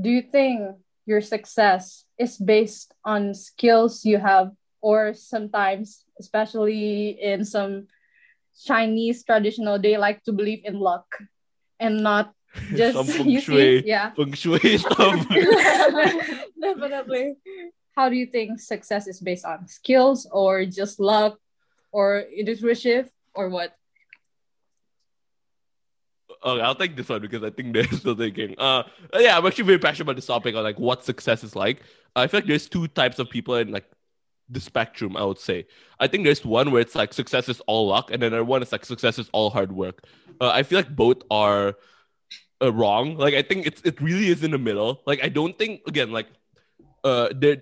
do 0.00 0.10
you 0.10 0.22
think 0.22 0.76
your 1.06 1.20
success 1.20 2.04
is 2.18 2.36
based 2.36 2.94
on 3.04 3.34
skills 3.34 4.04
you 4.04 4.18
have, 4.18 4.52
or 4.80 5.14
sometimes, 5.14 6.04
especially 6.18 7.20
in 7.20 7.44
some 7.44 7.88
Chinese 8.64 9.24
traditional, 9.24 9.78
they 9.78 9.96
like 9.96 10.22
to 10.24 10.32
believe 10.32 10.62
in 10.64 10.78
luck 10.78 11.06
and 11.78 12.02
not 12.02 12.32
just 12.74 12.96
Some 12.96 13.06
feng 13.16 13.40
shui, 13.40 13.86
yeah, 13.86 14.10
feng 14.12 14.32
shui 14.32 14.78
stuff. 14.78 15.28
Definitely. 16.60 17.36
How 17.96 18.08
do 18.08 18.16
you 18.16 18.26
think 18.26 18.60
success 18.60 19.06
is 19.06 19.20
based 19.20 19.44
on 19.44 19.66
skills 19.68 20.26
or 20.30 20.64
just 20.64 21.00
luck 21.00 21.38
or 21.92 22.20
intuition 22.20 23.10
or 23.34 23.50
what? 23.50 23.74
okay, 26.44 26.62
I'll 26.62 26.74
take 26.74 26.96
this 26.96 27.08
one 27.08 27.20
because 27.20 27.42
I 27.42 27.50
think 27.50 27.74
they're 27.74 27.84
still 27.84 28.14
thinking. 28.14 28.54
Uh, 28.58 28.84
yeah, 29.18 29.36
I'm 29.36 29.46
actually 29.46 29.64
very 29.64 29.78
passionate 29.78 30.02
about 30.02 30.16
this 30.16 30.26
topic 30.26 30.54
on 30.54 30.62
like 30.62 30.78
what 30.78 31.04
success 31.04 31.44
is 31.44 31.54
like. 31.54 31.82
I 32.16 32.26
feel 32.26 32.38
like 32.40 32.48
there's 32.48 32.68
two 32.68 32.88
types 32.88 33.18
of 33.18 33.30
people 33.30 33.56
in 33.56 33.70
like 33.70 33.90
the 34.50 34.60
spectrum. 34.60 35.16
I 35.16 35.24
would 35.24 35.38
say. 35.38 35.66
I 35.98 36.06
think 36.06 36.24
there's 36.24 36.44
one 36.44 36.70
where 36.70 36.80
it's 36.80 36.94
like 36.94 37.12
success 37.12 37.48
is 37.48 37.60
all 37.66 37.88
luck, 37.88 38.10
and 38.10 38.22
then 38.22 38.32
another 38.32 38.44
one 38.44 38.62
is 38.62 38.72
like 38.72 38.84
success 38.84 39.18
is 39.18 39.28
all 39.32 39.50
hard 39.50 39.72
work. 39.72 40.04
Uh, 40.40 40.50
I 40.50 40.62
feel 40.62 40.78
like 40.78 40.94
both 40.94 41.22
are 41.30 41.74
uh, 42.62 42.72
wrong. 42.72 43.16
Like 43.16 43.34
I 43.34 43.42
think 43.42 43.66
it's 43.66 43.82
it 43.82 44.00
really 44.00 44.28
is 44.28 44.42
in 44.42 44.50
the 44.50 44.58
middle. 44.58 45.02
Like 45.06 45.22
I 45.22 45.28
don't 45.28 45.58
think 45.58 45.82
again 45.86 46.12
like 46.12 46.28
uh 47.04 47.28
there 47.34 47.58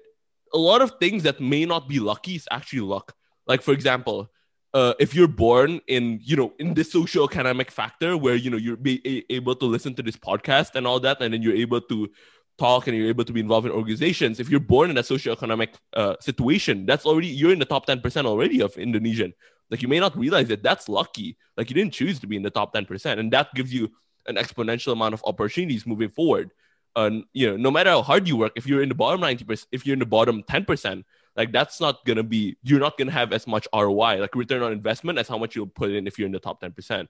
a 0.52 0.58
lot 0.58 0.80
of 0.80 0.92
things 0.98 1.22
that 1.24 1.40
may 1.40 1.64
not 1.64 1.88
be 1.88 2.00
lucky 2.00 2.36
is 2.36 2.48
actually 2.50 2.80
luck. 2.80 3.14
Like 3.46 3.62
for 3.62 3.72
example, 3.72 4.30
uh, 4.74 4.94
if 4.98 5.14
you're 5.14 5.28
born 5.28 5.80
in 5.86 6.20
you 6.22 6.36
know 6.36 6.52
in 6.58 6.74
this 6.74 6.92
socio-economic 6.92 7.70
factor 7.70 8.16
where 8.16 8.34
you 8.34 8.50
know 8.50 8.56
you're 8.56 8.76
be 8.76 9.24
able 9.30 9.54
to 9.56 9.64
listen 9.64 9.94
to 9.94 10.02
this 10.02 10.16
podcast 10.16 10.74
and 10.74 10.86
all 10.86 11.00
that 11.00 11.20
and 11.20 11.32
then 11.32 11.42
you're 11.42 11.54
able 11.54 11.80
to 11.80 12.08
talk 12.58 12.86
and 12.86 12.96
you're 12.96 13.08
able 13.08 13.24
to 13.24 13.32
be 13.32 13.40
involved 13.40 13.66
in 13.66 13.72
organizations 13.72 14.40
if 14.40 14.50
you're 14.50 14.60
born 14.60 14.90
in 14.90 14.98
a 14.98 15.02
socio-economic 15.02 15.74
uh, 15.94 16.16
situation 16.20 16.84
that's 16.84 17.06
already 17.06 17.28
you're 17.28 17.52
in 17.52 17.58
the 17.58 17.64
top 17.64 17.86
10% 17.86 18.26
already 18.26 18.60
of 18.60 18.76
indonesian. 18.76 19.32
Like 19.70 19.82
you 19.82 19.88
may 19.88 20.00
not 20.00 20.16
realize 20.16 20.48
that 20.48 20.62
that's 20.62 20.88
lucky. 20.88 21.36
Like 21.56 21.70
you 21.70 21.74
didn't 21.74 21.92
choose 21.92 22.18
to 22.20 22.26
be 22.26 22.36
in 22.36 22.42
the 22.42 22.50
top 22.50 22.74
10% 22.74 23.18
and 23.18 23.32
that 23.32 23.54
gives 23.54 23.72
you 23.72 23.90
an 24.26 24.36
exponential 24.36 24.92
amount 24.92 25.14
of 25.14 25.22
opportunities 25.24 25.86
moving 25.86 26.10
forward. 26.10 26.50
And 26.96 27.24
you 27.32 27.48
know 27.48 27.56
no 27.56 27.70
matter 27.70 27.90
how 27.90 28.02
hard 28.02 28.26
you 28.26 28.36
work 28.36 28.52
if 28.56 28.66
you're 28.66 28.82
in 28.82 28.88
the 28.88 28.94
bottom 28.94 29.20
90% 29.20 29.66
if 29.70 29.86
you're 29.86 29.94
in 29.94 30.00
the 30.00 30.06
bottom 30.06 30.42
10% 30.42 31.04
like 31.36 31.52
that's 31.52 31.80
not 31.80 32.04
gonna 32.04 32.24
be 32.24 32.56
you're 32.64 32.80
not 32.80 32.98
gonna 32.98 33.12
have 33.12 33.32
as 33.32 33.46
much 33.46 33.68
ROI, 33.72 34.16
like 34.18 34.34
return 34.34 34.62
on 34.62 34.72
investment, 34.72 35.20
as 35.20 35.28
how 35.28 35.38
much 35.38 35.54
you'll 35.54 35.68
put 35.68 35.92
in 35.92 36.08
if 36.08 36.18
you're 36.18 36.26
in 36.26 36.32
the 36.32 36.40
top 36.40 36.60
10%. 36.60 37.06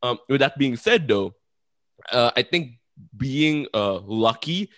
Um, 0.00 0.18
with 0.28 0.40
that 0.40 0.56
being 0.56 0.76
said 0.76 1.08
though, 1.08 1.34
uh, 2.12 2.30
I 2.36 2.42
think 2.42 2.78
being 3.16 3.66
uh 3.74 3.98
lucky 3.98 4.70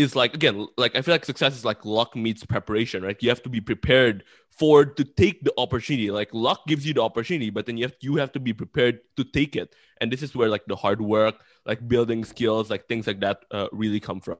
is 0.00 0.16
like 0.16 0.34
again, 0.34 0.66
like 0.76 0.96
I 0.96 1.02
feel 1.02 1.14
like 1.14 1.24
success 1.24 1.56
is 1.56 1.64
like 1.64 1.84
luck 1.84 2.16
meets 2.16 2.44
preparation, 2.44 3.02
right? 3.02 3.16
You 3.20 3.28
have 3.28 3.42
to 3.42 3.48
be 3.48 3.60
prepared 3.60 4.24
for 4.50 4.84
to 4.84 5.04
take 5.04 5.44
the 5.44 5.52
opportunity. 5.58 6.10
Like 6.10 6.32
luck 6.32 6.66
gives 6.66 6.86
you 6.86 6.94
the 6.94 7.02
opportunity, 7.02 7.50
but 7.50 7.66
then 7.66 7.76
you 7.76 7.84
have 7.84 7.94
you 8.00 8.16
have 8.16 8.32
to 8.32 8.40
be 8.40 8.52
prepared 8.52 9.00
to 9.16 9.24
take 9.24 9.56
it. 9.56 9.74
And 10.00 10.12
this 10.12 10.22
is 10.22 10.34
where 10.34 10.48
like 10.48 10.64
the 10.66 10.76
hard 10.76 11.00
work, 11.00 11.42
like 11.66 11.86
building 11.86 12.24
skills, 12.24 12.70
like 12.70 12.88
things 12.88 13.06
like 13.06 13.20
that, 13.20 13.44
uh, 13.50 13.68
really 13.72 14.00
come 14.00 14.20
from. 14.20 14.38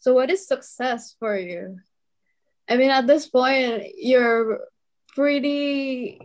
So, 0.00 0.14
what 0.14 0.30
is 0.30 0.46
success 0.46 1.14
for 1.18 1.36
you? 1.36 1.78
I 2.68 2.76
mean, 2.76 2.90
at 2.90 3.06
this 3.06 3.28
point, 3.28 3.84
you're 3.96 4.60
pretty 5.14 6.20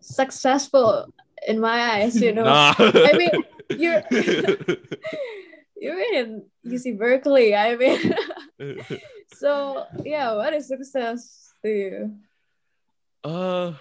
successful 0.00 1.12
in 1.46 1.60
my 1.60 1.94
eyes, 1.94 2.20
you 2.20 2.32
know. 2.32 2.44
Nah. 2.44 2.74
I 2.78 3.12
mean, 3.16 3.30
you're 3.70 4.02
you're 5.80 6.00
in 6.14 6.44
UC 6.66 6.98
Berkeley. 6.98 7.54
I 7.54 7.76
mean, 7.76 8.14
so 9.34 9.86
yeah, 10.04 10.34
what 10.34 10.52
is 10.54 10.68
success 10.68 11.52
to 11.62 11.68
you? 11.70 12.16
Uh, 13.24 13.72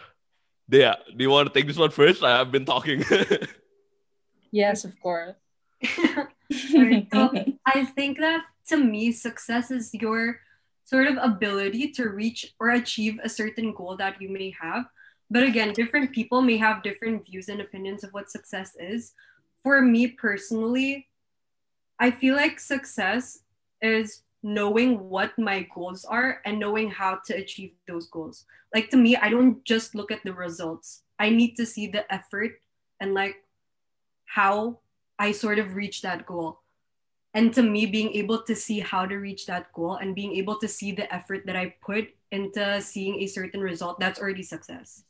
yeah. 0.70 0.96
Do 1.10 1.24
you 1.24 1.30
want 1.30 1.48
to 1.48 1.54
take 1.54 1.68
this 1.68 1.78
one 1.78 1.92
first? 1.92 2.24
I 2.24 2.38
have 2.38 2.52
been 2.52 2.66
talking. 2.66 3.04
yes, 4.52 4.86
of 4.86 5.00
course. 5.00 5.36
so 5.84 7.32
I 7.66 7.86
think 7.86 8.20
that 8.20 8.44
to 8.70 8.78
me, 8.78 9.12
success 9.12 9.72
is 9.72 9.94
your 9.94 10.40
sort 10.86 11.08
of 11.08 11.18
ability 11.22 11.92
to 11.92 12.10
reach 12.10 12.54
or 12.60 12.70
achieve 12.70 13.20
a 13.24 13.30
certain 13.30 13.74
goal 13.74 13.98
that 13.98 14.22
you 14.22 14.30
may 14.30 14.54
have. 14.60 14.86
But 15.30 15.44
again, 15.44 15.74
different 15.74 16.14
people 16.14 16.42
may 16.42 16.58
have 16.58 16.84
different 16.84 17.26
views 17.26 17.50
and 17.50 17.60
opinions 17.60 18.04
of 18.04 18.12
what 18.14 18.32
success 18.32 18.76
is. 18.80 19.12
For 19.64 19.82
me 19.82 20.08
personally, 20.08 21.08
I 22.00 22.12
feel 22.12 22.36
like 22.36 22.60
success 22.60 23.40
is 23.82 24.22
knowing 24.44 25.10
what 25.10 25.38
my 25.38 25.68
goals 25.74 26.06
are 26.06 26.42
and 26.46 26.60
knowing 26.60 26.92
how 26.92 27.20
to 27.26 27.36
achieve 27.36 27.74
those 27.88 28.08
goals. 28.08 28.46
Like 28.74 28.90
to 28.92 28.98
me, 28.98 29.16
I 29.16 29.30
don't 29.30 29.64
just 29.66 29.96
look 29.96 30.12
at 30.12 30.24
the 30.24 30.34
results. 30.34 31.04
I 31.20 31.30
need 31.30 31.56
to 31.56 31.66
see 31.66 31.88
the 31.88 32.12
effort 32.14 32.62
and 33.00 33.14
like 33.14 33.44
how 34.26 34.80
I 35.18 35.32
sort 35.32 35.58
of 35.60 35.76
reach 35.76 36.02
that 36.04 36.26
goal 36.26 36.60
and 37.38 37.54
to 37.54 37.62
me 37.62 37.86
being 37.86 38.12
able 38.14 38.42
to 38.42 38.56
see 38.56 38.80
how 38.80 39.06
to 39.06 39.16
reach 39.18 39.46
that 39.46 39.72
goal 39.74 39.96
and 40.02 40.16
being 40.16 40.34
able 40.34 40.58
to 40.58 40.68
see 40.68 40.92
the 40.92 41.06
effort 41.14 41.46
that 41.46 41.56
i 41.56 41.74
put 41.86 42.10
into 42.32 42.82
seeing 42.82 43.22
a 43.22 43.28
certain 43.28 43.62
result 43.62 44.00
that's 44.00 44.20
already 44.20 44.44
success 44.44 45.04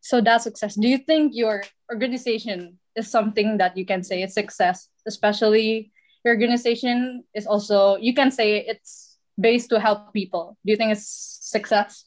so 0.00 0.20
that's 0.20 0.44
success 0.44 0.74
do 0.74 0.86
you 0.86 0.98
think 0.98 1.32
your 1.34 1.64
organization 1.90 2.78
is 2.94 3.10
something 3.10 3.56
that 3.56 3.76
you 3.76 3.86
can 3.86 4.04
say 4.04 4.22
is 4.22 4.34
success 4.34 4.88
especially 5.06 5.90
your 6.24 6.34
organization 6.34 7.24
is 7.34 7.46
also 7.46 7.96
you 7.96 8.14
can 8.14 8.30
say 8.30 8.58
it's 8.66 9.18
based 9.40 9.70
to 9.70 9.80
help 9.80 10.12
people. 10.12 10.56
Do 10.64 10.72
you 10.72 10.76
think 10.76 10.92
it's 10.92 11.08
success? 11.42 12.04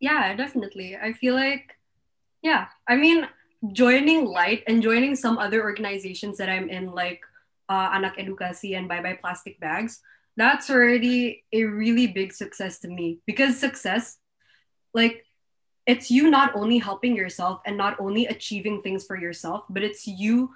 Yeah 0.00 0.34
definitely. 0.36 0.96
I 0.96 1.12
feel 1.12 1.34
like 1.34 1.72
yeah 2.42 2.66
i 2.86 2.94
mean 2.94 3.26
joining 3.72 4.26
light 4.26 4.62
and 4.68 4.82
joining 4.82 5.16
some 5.16 5.38
other 5.38 5.62
organizations 5.62 6.36
that 6.36 6.50
i'm 6.50 6.68
in 6.68 6.92
like 6.92 7.20
uh, 7.68 7.90
Anak 7.92 8.16
Edukasi 8.16 8.76
and 8.76 8.88
Bye 8.88 9.02
Bye 9.02 9.18
Plastic 9.20 9.58
Bags, 9.60 10.00
that's 10.36 10.70
already 10.70 11.44
a 11.52 11.64
really 11.64 12.06
big 12.06 12.32
success 12.32 12.78
to 12.80 12.88
me. 12.88 13.18
Because 13.26 13.58
success, 13.58 14.18
like, 14.94 15.24
it's 15.86 16.10
you 16.10 16.30
not 16.30 16.54
only 16.54 16.78
helping 16.78 17.14
yourself 17.14 17.60
and 17.64 17.76
not 17.76 17.98
only 18.00 18.26
achieving 18.26 18.82
things 18.82 19.04
for 19.06 19.16
yourself, 19.16 19.64
but 19.70 19.82
it's 19.82 20.06
you 20.06 20.50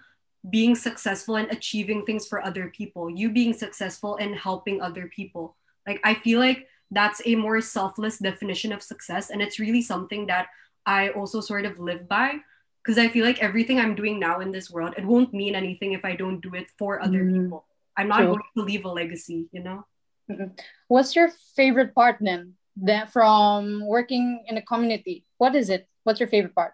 being 0.48 0.74
successful 0.74 1.36
and 1.36 1.50
achieving 1.50 2.04
things 2.04 2.26
for 2.26 2.42
other 2.42 2.68
people, 2.68 3.10
you 3.10 3.30
being 3.30 3.52
successful 3.52 4.16
and 4.16 4.34
helping 4.34 4.80
other 4.80 5.10
people. 5.14 5.56
Like, 5.86 6.00
I 6.04 6.14
feel 6.14 6.38
like 6.38 6.66
that's 6.90 7.20
a 7.26 7.34
more 7.34 7.60
selfless 7.60 8.18
definition 8.18 8.72
of 8.72 8.82
success. 8.82 9.30
And 9.30 9.42
it's 9.42 9.60
really 9.60 9.82
something 9.82 10.26
that 10.26 10.48
I 10.86 11.10
also 11.10 11.40
sort 11.40 11.66
of 11.66 11.78
live 11.78 12.08
by 12.08 12.40
because 12.82 12.98
I 12.98 13.08
feel 13.08 13.24
like 13.24 13.42
everything 13.42 13.78
I'm 13.78 13.94
doing 13.94 14.18
now 14.18 14.40
in 14.40 14.50
this 14.50 14.70
world, 14.70 14.94
it 14.96 15.04
won't 15.04 15.34
mean 15.34 15.54
anything 15.54 15.92
if 15.92 16.04
I 16.04 16.16
don't 16.16 16.40
do 16.40 16.54
it 16.54 16.68
for 16.78 17.02
other 17.02 17.24
mm. 17.24 17.42
people. 17.42 17.66
I'm 17.96 18.08
not 18.08 18.18
True. 18.20 18.28
going 18.28 18.42
to 18.56 18.62
leave 18.62 18.84
a 18.86 18.88
legacy, 18.88 19.48
you 19.52 19.62
know? 19.62 19.84
Mm-hmm. 20.30 20.56
What's 20.88 21.14
your 21.14 21.30
favorite 21.54 21.94
part 21.94 22.16
then, 22.20 22.54
that 22.82 23.12
from 23.12 23.86
working 23.86 24.44
in 24.48 24.56
a 24.56 24.62
community? 24.62 25.26
What 25.36 25.54
is 25.54 25.68
it? 25.68 25.86
What's 26.04 26.20
your 26.20 26.28
favorite 26.28 26.54
part? 26.54 26.72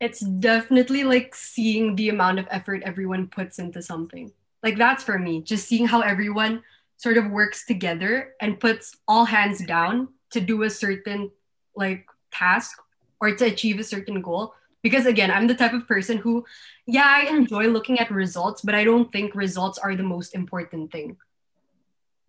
It's 0.00 0.20
definitely 0.20 1.04
like 1.04 1.34
seeing 1.34 1.96
the 1.96 2.10
amount 2.10 2.38
of 2.38 2.46
effort 2.50 2.82
everyone 2.84 3.28
puts 3.28 3.58
into 3.58 3.80
something. 3.80 4.32
Like 4.62 4.76
that's 4.76 5.04
for 5.04 5.18
me, 5.18 5.42
just 5.42 5.66
seeing 5.68 5.86
how 5.86 6.00
everyone 6.00 6.62
sort 6.96 7.18
of 7.18 7.30
works 7.30 7.64
together 7.64 8.34
and 8.40 8.60
puts 8.60 8.96
all 9.06 9.24
hands 9.24 9.64
down 9.64 10.08
to 10.30 10.40
do 10.40 10.62
a 10.64 10.70
certain 10.70 11.30
like 11.74 12.06
task 12.32 12.78
or 13.20 13.34
to 13.34 13.44
achieve 13.46 13.78
a 13.78 13.84
certain 13.84 14.20
goal. 14.20 14.54
Because 14.82 15.06
again 15.06 15.32
i'm 15.32 15.48
the 15.48 15.54
type 15.54 15.72
of 15.72 15.88
person 15.88 16.16
who 16.18 16.44
yeah 16.86 17.06
i 17.06 17.26
enjoy 17.26 17.66
looking 17.66 17.98
at 17.98 18.08
results 18.10 18.62
but 18.62 18.72
i 18.72 18.84
don't 18.84 19.10
think 19.10 19.34
results 19.34 19.78
are 19.78 19.96
the 19.96 20.04
most 20.04 20.32
important 20.34 20.92
thing. 20.92 21.16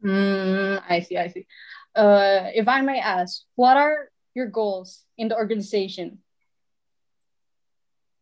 Mm, 0.03 0.81
i 0.89 0.99
see 1.01 1.17
i 1.17 1.27
see. 1.27 1.45
Uh, 1.93 2.49
if 2.55 2.67
i 2.67 2.81
may 2.81 2.99
ask 2.99 3.43
what 3.55 3.77
are 3.77 4.09
your 4.33 4.47
goals 4.47 5.05
in 5.19 5.27
the 5.27 5.35
organization 5.35 6.17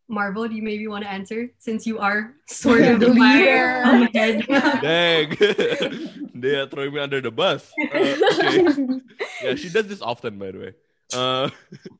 Marvel, 0.07 0.47
do 0.47 0.55
you 0.55 0.61
maybe 0.61 0.87
want 0.87 1.03
to 1.03 1.09
answer 1.09 1.49
since 1.57 1.87
you 1.87 1.99
are 1.99 2.33
sort 2.47 2.81
of 2.81 2.99
the 3.03 3.09
leader? 3.09 4.07
Dang, 4.13 5.29
they 6.35 6.55
are 6.55 6.67
throwing 6.67 6.93
me 6.93 6.99
under 6.99 7.21
the 7.21 7.31
bus. 7.31 7.71
Uh, 7.79 8.15
okay. 8.33 9.01
Yeah, 9.41 9.55
she 9.55 9.69
does 9.69 9.87
this 9.87 10.01
often, 10.01 10.37
by 10.37 10.51
the 10.51 10.59
way. 10.59 10.73
Uh, 11.13 11.49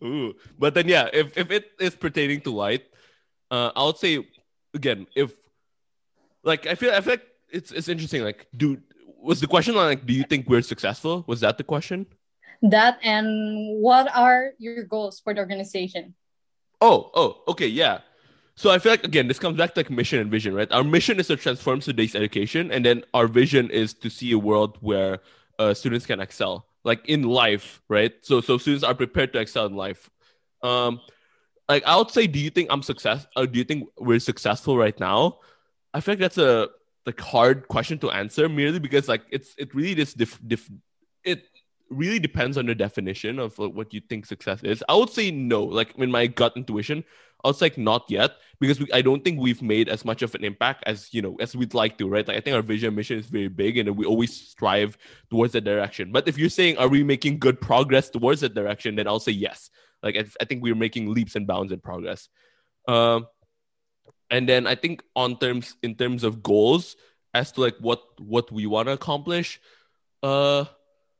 ooh. 0.03 0.33
But 0.57 0.73
then, 0.73 0.87
yeah, 0.87 1.09
if, 1.11 1.37
if 1.37 1.51
it 1.51 1.71
is 1.79 1.95
pertaining 1.95 2.41
to 2.41 2.51
light, 2.51 2.85
uh, 3.49 3.71
I 3.75 3.83
would 3.83 3.97
say 3.97 4.27
again, 4.73 5.07
if 5.15 5.31
like 6.43 6.67
I 6.67 6.75
feel 6.75 6.91
I 6.93 7.01
feel 7.01 7.13
like 7.13 7.27
it's 7.49 7.71
it's 7.71 7.87
interesting. 7.87 8.23
Like, 8.23 8.47
do 8.55 8.77
was 9.21 9.41
the 9.41 9.47
question 9.47 9.75
like, 9.75 10.05
do 10.05 10.13
you 10.13 10.23
think 10.23 10.47
we're 10.47 10.61
successful? 10.61 11.25
Was 11.27 11.41
that 11.41 11.57
the 11.57 11.63
question? 11.63 12.05
That 12.61 12.99
and 13.03 13.81
what 13.81 14.09
are 14.15 14.51
your 14.57 14.83
goals 14.83 15.19
for 15.19 15.33
the 15.33 15.39
organization? 15.39 16.13
Oh, 16.81 17.11
oh, 17.13 17.41
okay, 17.49 17.67
yeah. 17.67 17.99
So 18.55 18.69
I 18.69 18.79
feel 18.79 18.91
like 18.93 19.03
again, 19.03 19.27
this 19.27 19.39
comes 19.39 19.57
back 19.57 19.73
to 19.73 19.79
like 19.81 19.89
mission 19.89 20.19
and 20.19 20.31
vision, 20.31 20.53
right? 20.53 20.71
Our 20.71 20.83
mission 20.83 21.19
is 21.19 21.27
to 21.27 21.35
transform 21.35 21.81
today's 21.81 22.15
education, 22.15 22.71
and 22.71 22.85
then 22.85 23.03
our 23.13 23.27
vision 23.27 23.69
is 23.69 23.93
to 23.95 24.09
see 24.09 24.31
a 24.31 24.39
world 24.39 24.77
where 24.81 25.19
uh, 25.59 25.73
students 25.73 26.05
can 26.05 26.19
excel 26.19 26.67
like 26.83 27.05
in 27.09 27.23
life, 27.23 27.81
right? 27.89 28.13
So 28.21 28.39
so 28.41 28.57
students 28.57 28.83
are 28.83 28.93
prepared 28.95 29.33
to 29.33 29.39
excel 29.39 29.65
in 29.65 29.75
life. 29.75 30.09
Um, 30.63 31.01
like 31.67 31.83
I 31.85 31.97
would 31.97 32.11
say, 32.11 32.27
do 32.27 32.39
you 32.39 32.49
think 32.49 32.69
I'm 32.71 32.81
success? 32.83 33.27
Or 33.35 33.45
do 33.47 33.57
you 33.57 33.65
think 33.65 33.89
we're 33.97 34.19
successful 34.19 34.77
right 34.77 34.97
now? 34.99 35.39
I 35.93 35.99
feel 35.99 36.13
like 36.13 36.19
that's 36.19 36.37
a 36.37 36.69
like 37.05 37.19
hard 37.19 37.67
question 37.67 37.99
to 37.99 38.11
answer 38.11 38.47
merely 38.49 38.79
because 38.79 39.07
like 39.07 39.23
it's 39.31 39.53
it 39.57 39.73
really 39.75 39.95
just 39.95 40.17
diff, 40.17 40.39
diff 40.45 40.69
it 41.23 41.45
really 41.89 42.19
depends 42.19 42.57
on 42.57 42.65
the 42.65 42.75
definition 42.75 43.39
of 43.39 43.57
what 43.57 43.93
you 43.93 44.01
think 44.01 44.25
success 44.25 44.63
is. 44.63 44.83
I 44.89 44.95
would 44.95 45.09
say 45.09 45.31
no. 45.31 45.63
Like 45.63 45.95
in 45.97 46.11
my 46.11 46.27
gut 46.27 46.53
intuition, 46.55 47.03
I 47.43 47.49
was 47.49 47.61
like, 47.61 47.77
not 47.77 48.05
yet, 48.09 48.31
because 48.59 48.79
we, 48.79 48.87
I 48.91 49.01
don't 49.01 49.23
think 49.23 49.39
we've 49.39 49.61
made 49.61 49.87
as 49.87 50.03
much 50.03 50.23
of 50.23 50.33
an 50.33 50.43
impact 50.43 50.83
as 50.87 51.13
you 51.13 51.21
know 51.21 51.35
as 51.39 51.55
we'd 51.55 51.75
like 51.75 51.97
to, 51.99 52.09
right? 52.09 52.27
Like 52.27 52.37
I 52.37 52.41
think 52.41 52.55
our 52.55 52.63
vision 52.63 52.95
mission 52.95 53.19
is 53.19 53.27
very 53.27 53.49
big, 53.49 53.77
and 53.77 53.95
we 53.95 54.05
always 54.05 54.35
strive 54.35 54.97
towards 55.29 55.53
that 55.53 55.63
direction. 55.63 56.11
But 56.11 56.27
if 56.27 56.37
you're 56.37 56.49
saying, 56.49 56.77
are 56.77 56.87
we 56.87 57.03
making 57.03 57.39
good 57.39 57.61
progress 57.61 58.09
towards 58.09 58.41
that 58.41 58.55
direction, 58.55 58.95
then 58.95 59.07
I'll 59.07 59.19
say 59.19 59.31
yes. 59.31 59.69
Like 60.01 60.17
I, 60.17 60.25
I 60.41 60.45
think 60.45 60.63
we're 60.63 60.75
making 60.75 61.13
leaps 61.13 61.35
and 61.35 61.45
bounds 61.45 61.71
in 61.71 61.79
progress. 61.79 62.29
Um, 62.87 63.27
and 64.31 64.49
then 64.49 64.65
I 64.65 64.75
think 64.75 65.03
on 65.15 65.37
terms 65.37 65.75
in 65.83 65.95
terms 65.95 66.23
of 66.23 66.41
goals 66.41 66.95
as 67.33 67.51
to 67.53 67.61
like 67.61 67.75
what 67.79 68.01
what 68.19 68.51
we 68.51 68.65
want 68.65 68.87
to 68.87 68.93
accomplish, 68.93 69.59
uh, 70.23 70.65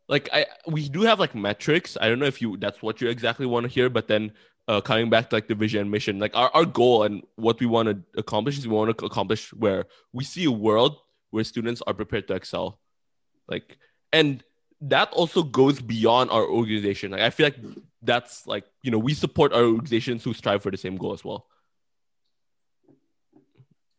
like 0.07 0.29
I 0.31 0.45
we 0.67 0.89
do 0.89 1.01
have 1.01 1.19
like 1.19 1.35
metrics. 1.35 1.97
I 1.99 2.09
don't 2.09 2.19
know 2.19 2.25
if 2.25 2.41
you 2.41 2.57
that's 2.57 2.81
what 2.81 3.01
you 3.01 3.09
exactly 3.09 3.45
want 3.45 3.65
to 3.65 3.71
hear, 3.71 3.89
but 3.89 4.07
then 4.07 4.33
uh, 4.67 4.81
coming 4.81 5.09
back 5.09 5.29
to 5.29 5.35
like 5.35 5.47
the 5.47 5.55
vision 5.55 5.81
and 5.81 5.91
mission, 5.91 6.19
like 6.19 6.35
our, 6.35 6.49
our 6.53 6.65
goal 6.65 7.03
and 7.03 7.23
what 7.35 7.59
we 7.59 7.65
want 7.65 7.89
to 7.89 8.19
accomplish 8.19 8.57
is 8.57 8.67
we 8.67 8.73
want 8.73 8.97
to 8.97 9.05
accomplish 9.05 9.53
where 9.53 9.85
we 10.11 10.23
see 10.23 10.45
a 10.45 10.51
world 10.51 10.97
where 11.29 11.43
students 11.43 11.81
are 11.85 11.93
prepared 11.93 12.27
to 12.27 12.33
excel. 12.33 12.79
Like, 13.47 13.77
and 14.11 14.43
that 14.81 15.11
also 15.11 15.43
goes 15.43 15.79
beyond 15.81 16.31
our 16.31 16.45
organization. 16.45 17.11
Like, 17.11 17.21
I 17.21 17.29
feel 17.29 17.47
like 17.47 17.57
that's 18.01 18.47
like, 18.47 18.65
you 18.81 18.91
know, 18.91 18.97
we 18.97 19.13
support 19.13 19.53
our 19.53 19.63
organizations 19.63 20.23
who 20.23 20.33
strive 20.33 20.63
for 20.63 20.71
the 20.71 20.77
same 20.77 20.97
goal 20.97 21.13
as 21.13 21.23
well. 21.23 21.45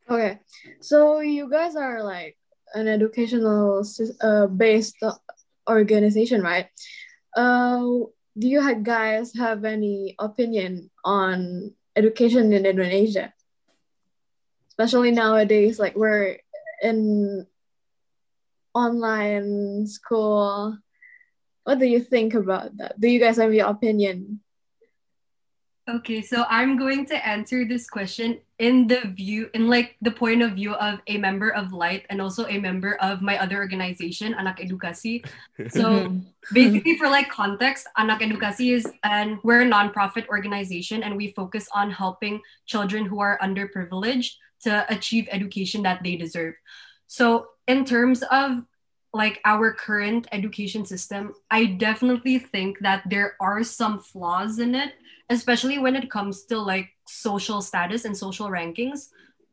Okay. 0.09 0.41
So 0.81 1.21
you 1.21 1.49
guys 1.51 1.77
are 1.77 2.03
like 2.03 2.37
an 2.75 2.89
educational 2.89 3.85
uh, 4.21 4.47
based 4.47 4.97
organization, 5.69 6.43
right? 6.43 6.69
Uh, 7.37 8.09
do 8.39 8.47
you 8.49 8.61
guys 8.83 9.35
have 9.35 9.65
any 9.65 10.15
opinion 10.19 10.91
on 11.05 11.73
education 11.97 12.53
in 12.53 12.67
Indonesia? 12.67 13.33
Especially 14.69 15.11
nowadays, 15.11 15.79
like 15.79 15.97
we're 15.97 16.37
in 16.83 17.47
online 18.75 19.87
school. 19.87 20.77
What 21.65 21.79
do 21.79 21.87
you 21.87 22.01
think 22.01 22.35
about 22.35 22.77
that? 22.77 23.01
Do 23.01 23.09
you 23.09 23.19
guys 23.19 23.39
have 23.39 23.55
your 23.55 23.69
opinion? 23.69 24.41
Okay, 25.89 26.21
so 26.21 26.45
I'm 26.51 26.77
going 26.77 27.07
to 27.07 27.27
answer 27.27 27.65
this 27.65 27.89
question 27.89 28.41
in 28.59 28.89
the 28.89 29.03
view, 29.15 29.49
in 29.55 29.69
like 29.69 29.95
the 30.03 30.11
point 30.11 30.43
of 30.43 30.59
view 30.59 30.75
of 30.75 30.99
a 31.07 31.17
member 31.17 31.51
of 31.51 31.73
Light 31.73 32.05
and 32.11 32.21
also 32.21 32.45
a 32.47 32.59
member 32.59 32.97
of 32.97 33.23
my 33.23 33.39
other 33.39 33.59
organization, 33.59 34.35
Anak 34.35 34.59
Edukasi. 34.59 35.25
So 35.71 36.11
basically, 36.53 36.99
for 36.99 37.09
like 37.09 37.31
context, 37.31 37.87
Anak 37.97 38.21
Edukasi 38.21 38.75
is, 38.75 38.85
and 39.05 39.39
we're 39.45 39.63
a 39.63 39.71
nonprofit 39.71 40.27
organization 40.27 41.05
and 41.05 41.17
we 41.17 41.31
focus 41.33 41.69
on 41.73 41.93
helping 41.93 42.41
children 42.67 43.07
who 43.07 43.21
are 43.21 43.39
underprivileged 43.41 44.33
to 44.63 44.85
achieve 44.91 45.29
education 45.31 45.83
that 45.83 46.03
they 46.03 46.17
deserve. 46.17 46.55
So 47.07 47.47
in 47.69 47.85
terms 47.85 48.25
of 48.33 48.65
like 49.17 49.41
our 49.45 49.73
current 49.73 50.29
education 50.31 50.85
system, 50.85 51.33
I 51.51 51.65
definitely 51.65 52.39
think 52.39 52.81
that 52.81 53.03
there 53.09 53.37
are 53.41 53.65
some 53.65 53.99
flaws 53.99 54.59
in 54.59 54.75
it 54.75 54.93
especially 55.29 55.79
when 55.79 55.97
it 55.97 56.11
comes 56.11 56.45
to 56.45 56.59
like 56.59 56.91
social 57.07 57.61
status 57.61 58.05
and 58.05 58.17
social 58.17 58.49
rankings. 58.49 59.09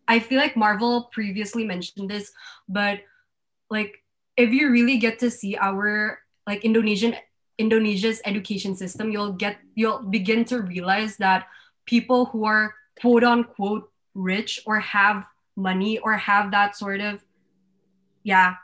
I 0.07 0.19
feel 0.19 0.39
like 0.39 0.55
Marvel 0.55 1.09
previously 1.11 1.65
mentioned 1.65 2.09
this, 2.09 2.31
but 2.67 2.99
like 3.69 4.03
if 4.37 4.51
you 4.51 4.69
really 4.69 4.97
get 4.97 5.19
to 5.19 5.31
see 5.31 5.57
our 5.57 6.19
like 6.45 6.65
Indonesian 6.65 7.15
Indonesia's 7.57 8.21
education 8.25 8.75
system, 8.75 9.11
you'll 9.11 9.33
get 9.33 9.57
you'll 9.75 10.03
begin 10.03 10.45
to 10.45 10.61
realize 10.61 11.17
that 11.17 11.47
people 11.85 12.25
who 12.25 12.45
are 12.45 12.75
quote 12.99 13.23
unquote 13.23 13.89
rich 14.13 14.61
or 14.65 14.79
have 14.79 15.25
money 15.55 15.97
or 15.99 16.13
have 16.13 16.51
that 16.51 16.75
sort 16.75 16.99
of 16.99 17.23
yeah 18.23 18.55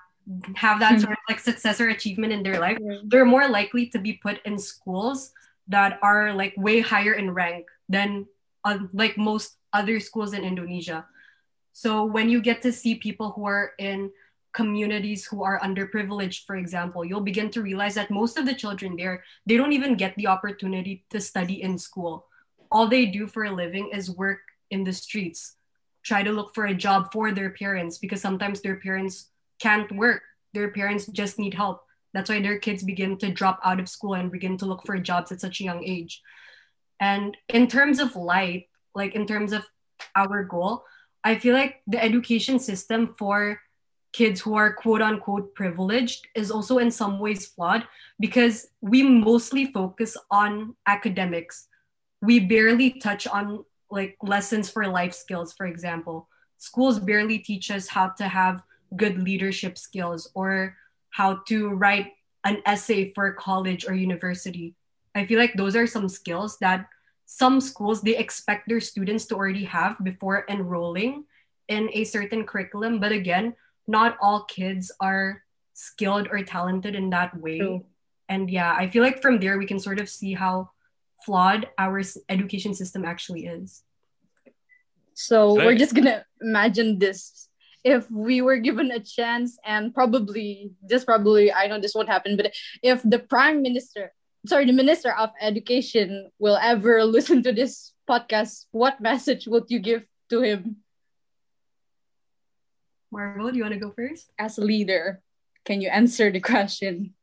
have 0.55 0.79
that 0.79 0.93
mm-hmm. 0.93 1.01
sort 1.01 1.13
of 1.13 1.17
like 1.27 1.39
success 1.39 1.81
or 1.81 1.89
achievement 1.89 2.31
in 2.31 2.43
their 2.43 2.59
life 2.59 2.77
they're 3.05 3.25
more 3.25 3.47
likely 3.47 3.87
to 3.87 3.97
be 3.97 4.13
put 4.13 4.39
in 4.45 4.59
schools 4.59 5.33
that 5.69 5.99
are 6.01 6.33
like 6.33 6.53
way 6.57 6.81
higher 6.81 7.13
in 7.13 7.31
rank 7.31 7.67
than 7.87 8.25
uh, 8.65 8.79
like 8.91 9.17
most 9.17 9.55
other 9.71 9.99
schools 9.99 10.33
in 10.33 10.43
Indonesia. 10.43 11.05
So 11.71 12.03
when 12.03 12.27
you 12.27 12.41
get 12.41 12.61
to 12.63 12.73
see 12.73 12.95
people 12.95 13.31
who 13.31 13.45
are 13.45 13.71
in 13.79 14.11
communities 14.51 15.25
who 15.25 15.43
are 15.43 15.61
underprivileged, 15.61 16.45
for 16.45 16.57
example, 16.57 17.05
you'll 17.05 17.21
begin 17.21 17.51
to 17.51 17.61
realize 17.61 17.95
that 17.95 18.09
most 18.11 18.37
of 18.37 18.45
the 18.45 18.55
children 18.55 18.97
there, 18.97 19.23
they 19.45 19.55
don't 19.55 19.71
even 19.71 19.95
get 19.95 20.15
the 20.15 20.27
opportunity 20.27 21.05
to 21.11 21.21
study 21.21 21.61
in 21.61 21.77
school. 21.77 22.25
All 22.71 22.87
they 22.87 23.05
do 23.05 23.27
for 23.27 23.45
a 23.45 23.51
living 23.53 23.91
is 23.93 24.09
work 24.09 24.41
in 24.71 24.83
the 24.83 24.93
streets, 24.93 25.55
try 26.03 26.23
to 26.23 26.31
look 26.31 26.53
for 26.53 26.65
a 26.65 26.73
job 26.73 27.13
for 27.13 27.31
their 27.31 27.51
parents 27.51 27.97
because 27.97 28.21
sometimes 28.21 28.61
their 28.61 28.77
parents 28.77 29.29
can't 29.59 29.91
work. 29.91 30.21
Their 30.53 30.71
parents 30.71 31.05
just 31.07 31.37
need 31.37 31.53
help. 31.53 31.83
That's 32.13 32.29
why 32.29 32.41
their 32.41 32.57
kids 32.57 32.83
begin 32.83 33.17
to 33.17 33.31
drop 33.31 33.59
out 33.63 33.79
of 33.79 33.89
school 33.89 34.15
and 34.15 34.31
begin 34.31 34.57
to 34.57 34.65
look 34.65 34.85
for 34.85 34.97
jobs 34.97 35.31
at 35.31 35.41
such 35.41 35.59
a 35.59 35.63
young 35.63 35.83
age. 35.83 36.21
And 36.99 37.37
in 37.49 37.67
terms 37.67 37.99
of 37.99 38.15
light, 38.15 38.67
like 38.95 39.15
in 39.15 39.27
terms 39.27 39.53
of 39.53 39.63
our 40.15 40.43
goal, 40.43 40.83
I 41.23 41.37
feel 41.37 41.53
like 41.53 41.81
the 41.87 42.03
education 42.03 42.59
system 42.59 43.15
for 43.17 43.59
kids 44.11 44.41
who 44.41 44.55
are 44.55 44.73
quote 44.73 45.01
unquote 45.01 45.53
privileged 45.53 46.27
is 46.33 46.49
also 46.49 46.79
in 46.79 46.89
some 46.89 47.19
ways 47.19 47.45
flawed 47.45 47.87
because 48.19 48.67
we 48.81 49.03
mostly 49.03 49.71
focus 49.71 50.17
on 50.31 50.75
academics. 50.87 51.67
We 52.21 52.39
barely 52.39 52.99
touch 52.99 53.27
on 53.27 53.65
like 53.91 54.17
lessons 54.21 54.69
for 54.69 54.87
life 54.87 55.13
skills, 55.13 55.53
for 55.53 55.67
example. 55.67 56.27
Schools 56.57 56.99
barely 56.99 57.39
teach 57.39 57.71
us 57.71 57.87
how 57.87 58.09
to 58.17 58.27
have 58.27 58.61
good 58.95 59.19
leadership 59.21 59.77
skills 59.77 60.29
or 60.33 60.75
how 61.11 61.41
to 61.47 61.69
write 61.69 62.13
an 62.43 62.61
essay 62.65 63.11
for 63.13 63.33
college 63.33 63.85
or 63.87 63.93
university. 63.93 64.75
I 65.15 65.25
feel 65.25 65.39
like 65.39 65.53
those 65.55 65.75
are 65.75 65.87
some 65.87 66.07
skills 66.07 66.57
that 66.59 66.87
some 67.25 67.61
schools 67.61 68.01
they 68.01 68.17
expect 68.17 68.67
their 68.67 68.79
students 68.79 69.25
to 69.27 69.35
already 69.35 69.65
have 69.65 69.97
before 70.03 70.45
enrolling 70.49 71.25
in 71.67 71.89
a 71.93 72.03
certain 72.03 72.45
curriculum. 72.45 72.99
But 72.99 73.11
again, 73.11 73.53
not 73.87 74.17
all 74.21 74.45
kids 74.45 74.91
are 74.99 75.43
skilled 75.73 76.27
or 76.31 76.43
talented 76.43 76.95
in 76.95 77.09
that 77.11 77.35
way. 77.39 77.59
True. 77.59 77.85
And 78.29 78.49
yeah, 78.49 78.73
I 78.73 78.89
feel 78.89 79.03
like 79.03 79.21
from 79.21 79.39
there 79.39 79.57
we 79.57 79.65
can 79.65 79.79
sort 79.79 79.99
of 79.99 80.09
see 80.09 80.33
how 80.33 80.69
flawed 81.25 81.67
our 81.77 82.01
education 82.29 82.73
system 82.73 83.03
actually 83.03 83.45
is. 83.45 83.83
So 85.13 85.53
we're 85.53 85.75
just 85.75 85.93
gonna 85.93 86.23
imagine 86.41 86.97
this 86.97 87.48
if 87.83 88.09
we 88.11 88.41
were 88.41 88.57
given 88.57 88.91
a 88.91 88.99
chance 88.99 89.57
and 89.65 89.93
probably 89.93 90.71
this 90.81 91.05
probably 91.05 91.51
i 91.53 91.67
know 91.67 91.79
this 91.79 91.95
won't 91.95 92.09
happen 92.09 92.35
but 92.35 92.51
if 92.83 93.01
the 93.03 93.19
prime 93.19 93.61
minister 93.61 94.11
sorry 94.45 94.65
the 94.65 94.73
minister 94.73 95.11
of 95.13 95.29
education 95.41 96.29
will 96.39 96.57
ever 96.61 97.03
listen 97.17 97.43
to 97.43 97.51
this 97.51 97.93
podcast 98.09 98.65
what 98.71 98.99
message 99.01 99.47
would 99.47 99.65
you 99.69 99.79
give 99.79 100.03
to 100.29 100.41
him? 100.41 100.77
Marvel 103.11 103.49
do 103.49 103.57
you 103.57 103.63
want 103.63 103.73
to 103.73 103.79
go 103.79 103.91
first? 103.91 104.29
As 104.37 104.57
a 104.57 104.61
leader 104.61 105.21
can 105.65 105.81
you 105.81 105.89
answer 105.89 106.31
the 106.31 106.39
question? 106.39 107.13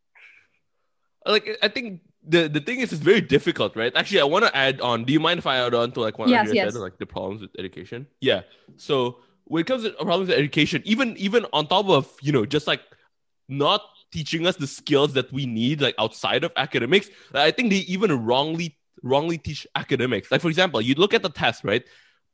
Uh, 1.25 1.33
like 1.33 1.59
i 1.62 1.69
think 1.69 2.03
the, 2.29 2.49
the 2.49 2.61
thing 2.61 2.81
is 2.81 2.92
it's 2.92 3.03
very 3.03 3.21
difficult 3.21 3.77
right? 3.77 3.95
Actually 3.95 4.21
i 4.21 4.25
want 4.25 4.45
to 4.45 4.57
add 4.57 4.81
on 4.81 5.05
do 5.05 5.12
you 5.12 5.21
mind 5.21 5.38
if 5.38 5.47
i 5.47 5.59
add 5.59 5.75
on 5.75 5.92
to 5.92 6.01
like 6.01 6.19
what 6.19 6.29
yes, 6.29 6.51
yes. 6.53 6.73
said 6.73 6.81
like 6.81 6.99
the 6.99 7.07
problems 7.07 7.40
with 7.40 7.51
education? 7.59 8.07
Yeah. 8.21 8.42
So 8.77 9.19
when 9.47 9.61
it 9.61 9.67
comes 9.67 9.85
to 9.85 9.91
problems 9.93 10.29
with 10.29 10.39
education, 10.39 10.83
even 10.85 11.17
even 11.17 11.47
on 11.53 11.67
top 11.67 11.89
of 11.89 12.13
you 12.21 12.33
know 12.33 12.45
just 12.45 12.67
like 12.67 12.83
not 13.49 13.83
teaching 14.13 14.47
us 14.47 14.57
the 14.57 14.67
skills 14.67 15.13
that 15.15 15.33
we 15.33 15.47
need 15.47 15.81
like 15.81 15.95
outside 15.99 16.45
of 16.45 16.53
academics, 16.57 17.09
I 17.33 17.51
think 17.51 17.71
they 17.71 17.79
even 17.79 18.25
wrongly 18.25 18.77
wrongly 19.03 19.39
teach 19.39 19.67
academics. 19.75 20.31
Like 20.31 20.41
for 20.41 20.49
example, 20.49 20.81
you 20.81 20.95
look 20.95 21.15
at 21.15 21.23
the 21.23 21.31
test, 21.31 21.65
right? 21.65 21.85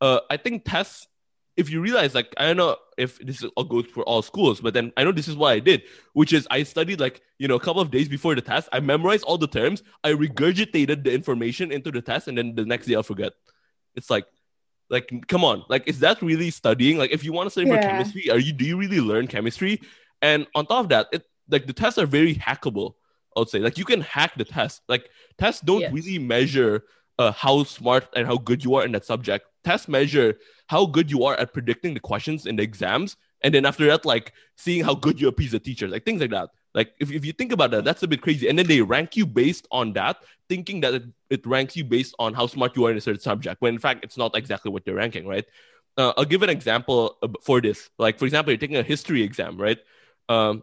Uh, 0.01 0.21
I 0.31 0.37
think 0.37 0.65
tests. 0.65 1.07
If 1.55 1.69
you 1.69 1.83
realize, 1.83 2.15
like, 2.15 2.33
I 2.39 2.47
don't 2.47 2.57
know 2.57 2.77
if 2.97 3.19
this 3.19 3.45
all 3.57 3.65
goes 3.65 3.85
for 3.85 4.03
all 4.05 4.23
schools, 4.23 4.63
but 4.63 4.73
then 4.73 4.91
I 4.97 5.05
know 5.05 5.13
this 5.13 5.29
is 5.29 5.37
what 5.37 5.53
I 5.53 5.59
did, 5.59 5.83
which 6.15 6.33
is 6.33 6.49
I 6.51 6.63
studied 6.63 6.99
like 6.99 7.21
you 7.39 7.47
know 7.47 7.57
a 7.57 7.61
couple 7.61 7.83
of 7.83 7.91
days 7.91 8.09
before 8.09 8.35
the 8.35 8.41
test. 8.41 8.71
I 8.73 8.81
memorized 8.81 9.25
all 9.25 9.37
the 9.37 9.47
terms. 9.47 9.83
I 10.03 10.13
regurgitated 10.13 11.05
the 11.05 11.13
information 11.13 11.71
into 11.71 11.91
the 11.91 12.01
test, 12.01 12.27
and 12.27 12.39
then 12.39 12.55
the 12.55 12.65
next 12.65 12.87
day 12.87 12.95
I'll 12.95 13.03
forget. 13.03 13.35
It's 13.95 14.09
like 14.09 14.25
like, 14.93 15.11
come 15.27 15.45
on, 15.45 15.65
like, 15.69 15.89
is 15.89 15.99
that 16.01 16.23
really 16.23 16.51
studying? 16.51 16.99
Like, 16.99 17.11
if 17.11 17.25
you 17.25 17.33
want 17.33 17.47
to 17.47 17.51
study 17.51 17.67
yeah. 17.67 17.77
for 17.77 17.83
chemistry, 17.83 18.31
are 18.31 18.39
you 18.39 18.53
do 18.53 18.65
you 18.65 18.77
really 18.77 19.01
learn 19.01 19.27
chemistry? 19.27 19.81
And 20.21 20.47
on 20.55 20.67
top 20.67 20.85
of 20.85 20.89
that, 20.91 21.09
it 21.13 21.25
like 21.49 21.67
the 21.67 21.73
tests 21.73 21.99
are 21.99 22.07
very 22.07 22.35
hackable. 22.37 22.95
I 23.35 23.41
would 23.41 23.49
say, 23.49 23.59
like, 23.59 23.79
you 23.79 23.85
can 23.85 24.03
hack 24.03 24.35
the 24.37 24.45
test. 24.45 24.83
Like, 24.89 25.09
tests 25.39 25.63
don't 25.63 25.81
yes. 25.81 25.93
really 25.93 26.19
measure 26.19 26.85
uh, 27.19 27.33
how 27.33 27.65
smart 27.65 28.07
and 28.15 28.27
how 28.27 28.37
good 28.37 28.63
you 28.63 28.75
are 28.75 28.85
in 28.85 28.93
that 28.93 29.05
subject. 29.05 29.47
Tests 29.65 29.89
measure 29.89 30.39
how 30.69 30.87
good 30.87 31.11
you 31.11 31.25
are 31.25 31.35
at 31.35 31.53
predicting 31.53 31.95
the 31.95 32.01
questions 32.01 32.47
in 32.47 32.57
the 32.57 32.63
exams 32.63 33.17
and 33.43 33.55
then 33.55 33.67
after 33.67 33.87
that 33.87 34.05
like 34.05 34.33
seeing 34.57 34.85
how 34.85 34.95
good 34.95 35.21
you 35.21 35.29
appease 35.29 35.53
the 35.53 35.59
teachers 35.59 35.91
like 35.91 36.05
things 36.05 36.21
like 36.21 36.31
that 36.31 36.51
like 36.75 36.95
if, 37.01 37.11
if 37.11 37.25
you 37.25 37.33
think 37.33 37.53
about 37.53 37.71
that 37.73 37.85
that's 37.85 38.03
a 38.03 38.09
bit 38.09 38.23
crazy. 38.23 38.49
And 38.49 38.59
then 38.59 38.67
they 38.67 38.81
rank 38.81 39.17
you 39.17 39.27
based 39.27 39.67
on 39.71 39.93
that 39.95 40.19
thinking 40.49 40.81
that 40.81 40.95
it, 40.95 41.05
it 41.31 41.47
ranks 41.47 41.77
you 41.77 41.85
based 41.85 42.15
on 42.19 42.35
how 42.35 42.47
smart 42.47 42.77
you 42.77 42.87
are 42.87 42.91
in 42.91 42.97
a 42.97 43.01
certain 43.01 43.21
subject 43.21 43.61
when 43.61 43.75
in 43.75 43.81
fact 43.81 44.05
it's 44.05 44.17
not 44.17 44.37
exactly 44.37 44.71
what 44.71 44.85
they're 44.85 44.95
ranking 44.95 45.27
right? 45.27 45.45
Uh, 45.99 46.13
i'll 46.17 46.25
give 46.25 46.43
an 46.43 46.51
example 46.51 47.19
for 47.43 47.61
this. 47.61 47.91
Like 47.99 48.19
for 48.19 48.25
example 48.25 48.53
you're 48.53 48.59
taking 48.59 48.77
a 48.77 48.83
history 48.83 49.23
exam 49.23 49.57
right? 49.61 49.79
Um, 50.29 50.63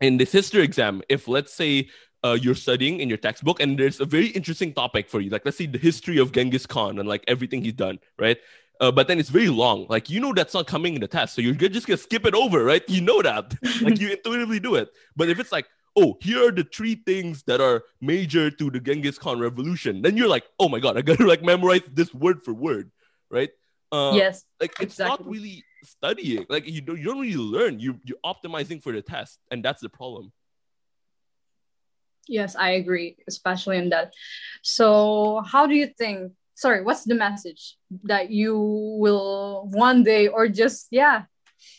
in 0.00 0.16
this 0.16 0.32
history 0.32 0.62
exam 0.62 1.02
if 1.08 1.28
let's 1.28 1.52
say 1.52 1.88
uh, 2.22 2.36
you're 2.40 2.54
studying 2.54 3.00
in 3.00 3.08
your 3.08 3.18
textbook 3.18 3.60
and 3.60 3.78
there's 3.78 4.00
a 4.00 4.04
very 4.04 4.26
interesting 4.26 4.72
topic 4.72 5.08
for 5.08 5.20
you 5.20 5.30
like 5.30 5.44
let's 5.44 5.56
say 5.56 5.66
the 5.66 5.78
history 5.78 6.18
of 6.18 6.32
genghis 6.32 6.66
khan 6.66 6.98
and 6.98 7.08
like 7.08 7.24
everything 7.26 7.64
he's 7.64 7.72
done 7.72 7.98
right 8.18 8.38
uh, 8.80 8.90
but 8.90 9.06
then 9.06 9.18
it's 9.18 9.28
very 9.28 9.48
long. 9.48 9.86
Like 9.88 10.10
you 10.10 10.20
know 10.20 10.32
that's 10.32 10.54
not 10.54 10.66
coming 10.66 10.94
in 10.94 11.00
the 11.00 11.06
test, 11.08 11.34
so 11.34 11.42
you're 11.42 11.54
just 11.54 11.86
gonna 11.86 11.98
skip 11.98 12.24
it 12.26 12.34
over, 12.34 12.64
right? 12.64 12.82
You 12.88 13.02
know 13.02 13.22
that, 13.22 13.54
like 13.82 14.00
you 14.00 14.10
intuitively 14.10 14.58
do 14.58 14.74
it. 14.76 14.90
But 15.14 15.28
if 15.28 15.38
it's 15.38 15.52
like, 15.52 15.66
oh, 15.96 16.16
here 16.20 16.48
are 16.48 16.52
the 16.52 16.64
three 16.64 16.94
things 16.94 17.42
that 17.44 17.60
are 17.60 17.84
major 18.00 18.50
to 18.50 18.70
the 18.70 18.80
Genghis 18.80 19.18
Khan 19.18 19.38
revolution, 19.38 20.02
then 20.02 20.16
you're 20.16 20.28
like, 20.28 20.44
oh 20.58 20.68
my 20.68 20.80
god, 20.80 20.96
I 20.96 21.02
gotta 21.02 21.26
like 21.28 21.42
memorize 21.42 21.82
this 21.92 22.12
word 22.14 22.42
for 22.42 22.54
word, 22.54 22.90
right? 23.30 23.50
Uh, 23.92 24.12
yes, 24.14 24.44
like 24.60 24.72
it's 24.80 24.94
exactly. 24.94 25.24
not 25.24 25.30
really 25.30 25.64
studying. 25.84 26.46
Like 26.48 26.66
you 26.66 26.80
don't 26.80 26.98
you 26.98 27.04
don't 27.04 27.20
really 27.20 27.36
learn. 27.36 27.80
You 27.80 28.00
you're 28.04 28.18
optimizing 28.24 28.82
for 28.82 28.92
the 28.92 29.02
test, 29.02 29.38
and 29.50 29.62
that's 29.62 29.82
the 29.82 29.90
problem. 29.90 30.32
Yes, 32.28 32.54
I 32.54 32.72
agree, 32.72 33.16
especially 33.26 33.76
in 33.78 33.88
that. 33.90 34.12
So, 34.62 35.42
how 35.44 35.66
do 35.66 35.74
you 35.74 35.88
think 35.88 36.32
sorry 36.60 36.84
what's 36.84 37.04
the 37.04 37.14
message 37.14 37.80
that 38.04 38.30
you 38.30 38.52
will 39.00 39.66
one 39.72 40.04
day 40.04 40.28
or 40.28 40.46
just 40.46 40.88
yeah 40.90 41.24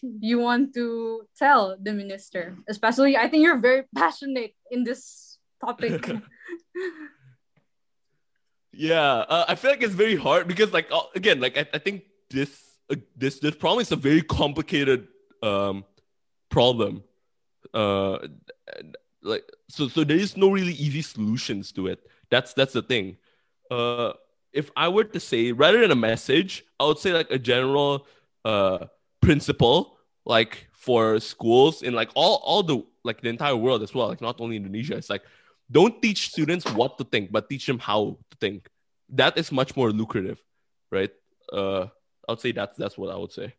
you 0.01 0.39
want 0.39 0.73
to 0.73 1.21
tell 1.37 1.77
the 1.77 1.93
minister? 1.93 2.57
Especially 2.67 3.17
i 3.17 3.29
think 3.29 3.43
you're 3.45 3.61
very 3.61 3.83
passionate 3.95 4.53
in 4.73 4.83
this 4.83 5.37
topic. 5.61 6.01
Yeah 8.73 9.27
uh, 9.27 9.45
i 9.51 9.55
feel 9.59 9.71
like 9.71 9.83
it's 9.83 9.93
very 9.93 10.15
hard 10.15 10.47
because 10.47 10.71
like 10.71 10.87
uh, 10.95 11.03
again 11.13 11.43
like 11.43 11.57
i, 11.59 11.67
I 11.75 11.77
think 11.77 12.07
this 12.31 12.79
uh, 12.89 12.95
this 13.19 13.39
this 13.43 13.55
problem 13.55 13.81
is 13.81 13.91
a 13.91 13.99
very 13.99 14.23
complicated 14.23 15.07
um 15.43 15.83
problem. 16.49 17.03
Uh 17.73 18.19
like 19.23 19.43
so 19.69 19.87
so 19.87 20.03
there 20.03 20.17
is 20.17 20.35
no 20.35 20.51
really 20.51 20.73
easy 20.73 21.01
solutions 21.01 21.71
to 21.73 21.87
it. 21.87 21.99
That's 22.29 22.53
that's 22.53 22.73
the 22.73 22.81
thing. 22.81 23.17
Uh 23.69 24.13
if 24.53 24.69
I 24.75 24.87
were 24.89 25.03
to 25.03 25.19
say 25.19 25.51
rather 25.51 25.79
than 25.81 25.91
a 25.91 25.95
message, 25.95 26.63
I 26.79 26.85
would 26.85 26.99
say 26.99 27.13
like 27.13 27.31
a 27.31 27.39
general 27.39 28.07
uh 28.43 28.87
principle 29.21 29.97
like 30.25 30.67
for 30.73 31.19
schools 31.19 31.83
in 31.83 31.93
like 31.93 32.09
all 32.15 32.41
all 32.43 32.63
the 32.63 32.83
like 33.03 33.21
the 33.21 33.29
entire 33.29 33.55
world 33.55 33.83
as 33.83 33.93
well, 33.93 34.09
like 34.09 34.21
not 34.21 34.41
only 34.41 34.55
Indonesia. 34.55 34.95
It's 34.97 35.09
like 35.09 35.23
don't 35.69 36.01
teach 36.01 36.29
students 36.29 36.65
what 36.73 36.97
to 36.97 37.03
think, 37.03 37.31
but 37.31 37.49
teach 37.49 37.65
them 37.65 37.79
how 37.79 38.17
to 38.29 38.37
think. 38.39 38.67
That 39.09 39.37
is 39.37 39.51
much 39.51 39.75
more 39.75 39.91
lucrative, 39.91 40.41
right? 40.91 41.11
Uh 41.51 41.87
I 42.27 42.33
would 42.33 42.41
say 42.41 42.51
that's 42.51 42.77
that's 42.77 42.97
what 42.97 43.13
I 43.13 43.17
would 43.17 43.31
say. 43.31 43.53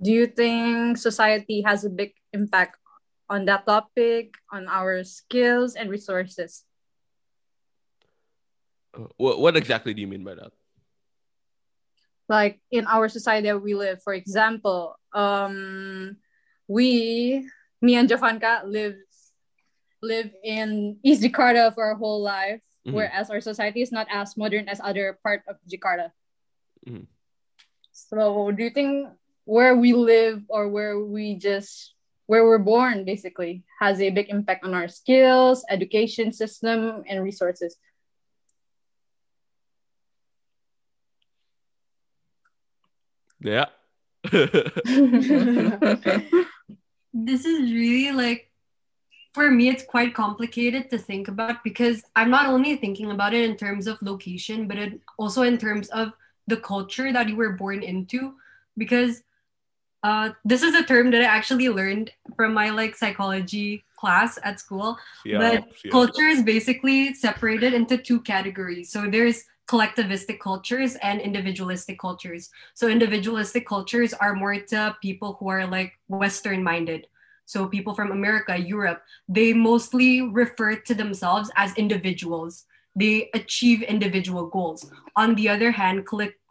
Do 0.00 0.12
you 0.12 0.26
think 0.26 0.96
society 0.96 1.62
has 1.62 1.84
a 1.84 1.90
big 1.90 2.14
impact 2.32 2.78
on 3.28 3.44
that 3.46 3.66
topic, 3.66 4.34
on 4.52 4.68
our 4.68 5.02
skills 5.02 5.74
and 5.74 5.90
resources? 5.90 6.64
What, 9.16 9.40
what 9.40 9.56
exactly 9.56 9.94
do 9.94 10.00
you 10.00 10.06
mean 10.06 10.24
by 10.24 10.34
that? 10.34 10.52
Like 12.28 12.60
in 12.70 12.86
our 12.86 13.08
society 13.08 13.48
that 13.48 13.62
we 13.62 13.74
live, 13.74 14.02
for 14.02 14.12
example, 14.12 14.98
um, 15.12 16.16
we, 16.66 17.48
me 17.80 17.96
and 17.96 18.08
Jovanka 18.08 18.64
live 18.64 18.96
live 20.02 20.30
in 20.44 20.96
East 21.02 21.22
Jakarta 21.22 21.74
for 21.74 21.84
our 21.84 21.94
whole 21.94 22.22
life, 22.22 22.60
mm-hmm. 22.86 22.94
whereas 22.94 23.30
our 23.30 23.40
society 23.40 23.82
is 23.82 23.90
not 23.90 24.06
as 24.10 24.36
modern 24.36 24.68
as 24.68 24.80
other 24.82 25.18
part 25.24 25.42
of 25.48 25.56
Jakarta. 25.66 26.12
Mm-hmm. 26.86 27.04
So, 27.90 28.52
do 28.52 28.62
you 28.62 28.70
think 28.70 29.08
where 29.44 29.74
we 29.74 29.92
live 29.92 30.42
or 30.48 30.68
where 30.68 31.00
we 31.00 31.34
just 31.34 31.94
where 32.26 32.44
we're 32.44 32.62
born 32.62 33.04
basically 33.04 33.64
has 33.80 34.00
a 34.00 34.10
big 34.10 34.28
impact 34.28 34.62
on 34.62 34.74
our 34.74 34.86
skills, 34.86 35.64
education 35.70 36.32
system, 36.32 37.02
and 37.08 37.24
resources? 37.24 37.76
Yeah. 43.40 43.66
this 47.14 47.44
is 47.44 47.72
really 47.72 48.12
like 48.12 48.50
for 49.32 49.50
me 49.50 49.68
it's 49.68 49.84
quite 49.84 50.12
complicated 50.14 50.90
to 50.90 50.98
think 50.98 51.28
about 51.28 51.62
because 51.62 52.02
i'm 52.16 52.30
not 52.30 52.46
only 52.46 52.76
thinking 52.76 53.10
about 53.12 53.32
it 53.32 53.48
in 53.48 53.56
terms 53.56 53.86
of 53.86 54.00
location 54.02 54.66
but 54.66 54.76
it, 54.76 55.00
also 55.18 55.42
in 55.42 55.56
terms 55.56 55.88
of 55.90 56.12
the 56.48 56.56
culture 56.56 57.12
that 57.12 57.28
you 57.28 57.36
were 57.36 57.52
born 57.52 57.82
into 57.82 58.34
because 58.76 59.22
uh, 60.04 60.30
this 60.44 60.62
is 60.62 60.74
a 60.74 60.82
term 60.82 61.10
that 61.10 61.22
i 61.22 61.24
actually 61.24 61.68
learned 61.68 62.10
from 62.36 62.52
my 62.52 62.70
like 62.70 62.96
psychology 62.96 63.84
class 63.96 64.38
at 64.42 64.58
school 64.58 64.98
yeah, 65.24 65.38
but 65.38 65.64
yeah. 65.84 65.90
culture 65.90 66.26
is 66.26 66.42
basically 66.42 67.14
separated 67.14 67.74
into 67.74 67.96
two 67.96 68.20
categories 68.20 68.90
so 68.90 69.08
there's 69.08 69.44
collectivistic 69.68 70.40
cultures 70.40 70.96
and 71.02 71.20
individualistic 71.20 71.98
cultures. 71.98 72.50
So 72.74 72.88
individualistic 72.88 73.66
cultures 73.66 74.14
are 74.14 74.34
more 74.34 74.58
to 74.58 74.96
people 75.02 75.36
who 75.38 75.48
are 75.48 75.66
like 75.66 75.92
Western 76.08 76.62
minded. 76.62 77.06
So 77.44 77.66
people 77.66 77.94
from 77.94 78.10
America, 78.10 78.56
Europe, 78.56 79.02
they 79.28 79.52
mostly 79.52 80.22
refer 80.22 80.76
to 80.76 80.94
themselves 80.94 81.50
as 81.56 81.74
individuals. 81.76 82.64
They 82.96 83.30
achieve 83.34 83.82
individual 83.82 84.46
goals. 84.46 84.90
On 85.16 85.34
the 85.34 85.48
other 85.48 85.70
hand, 85.70 86.06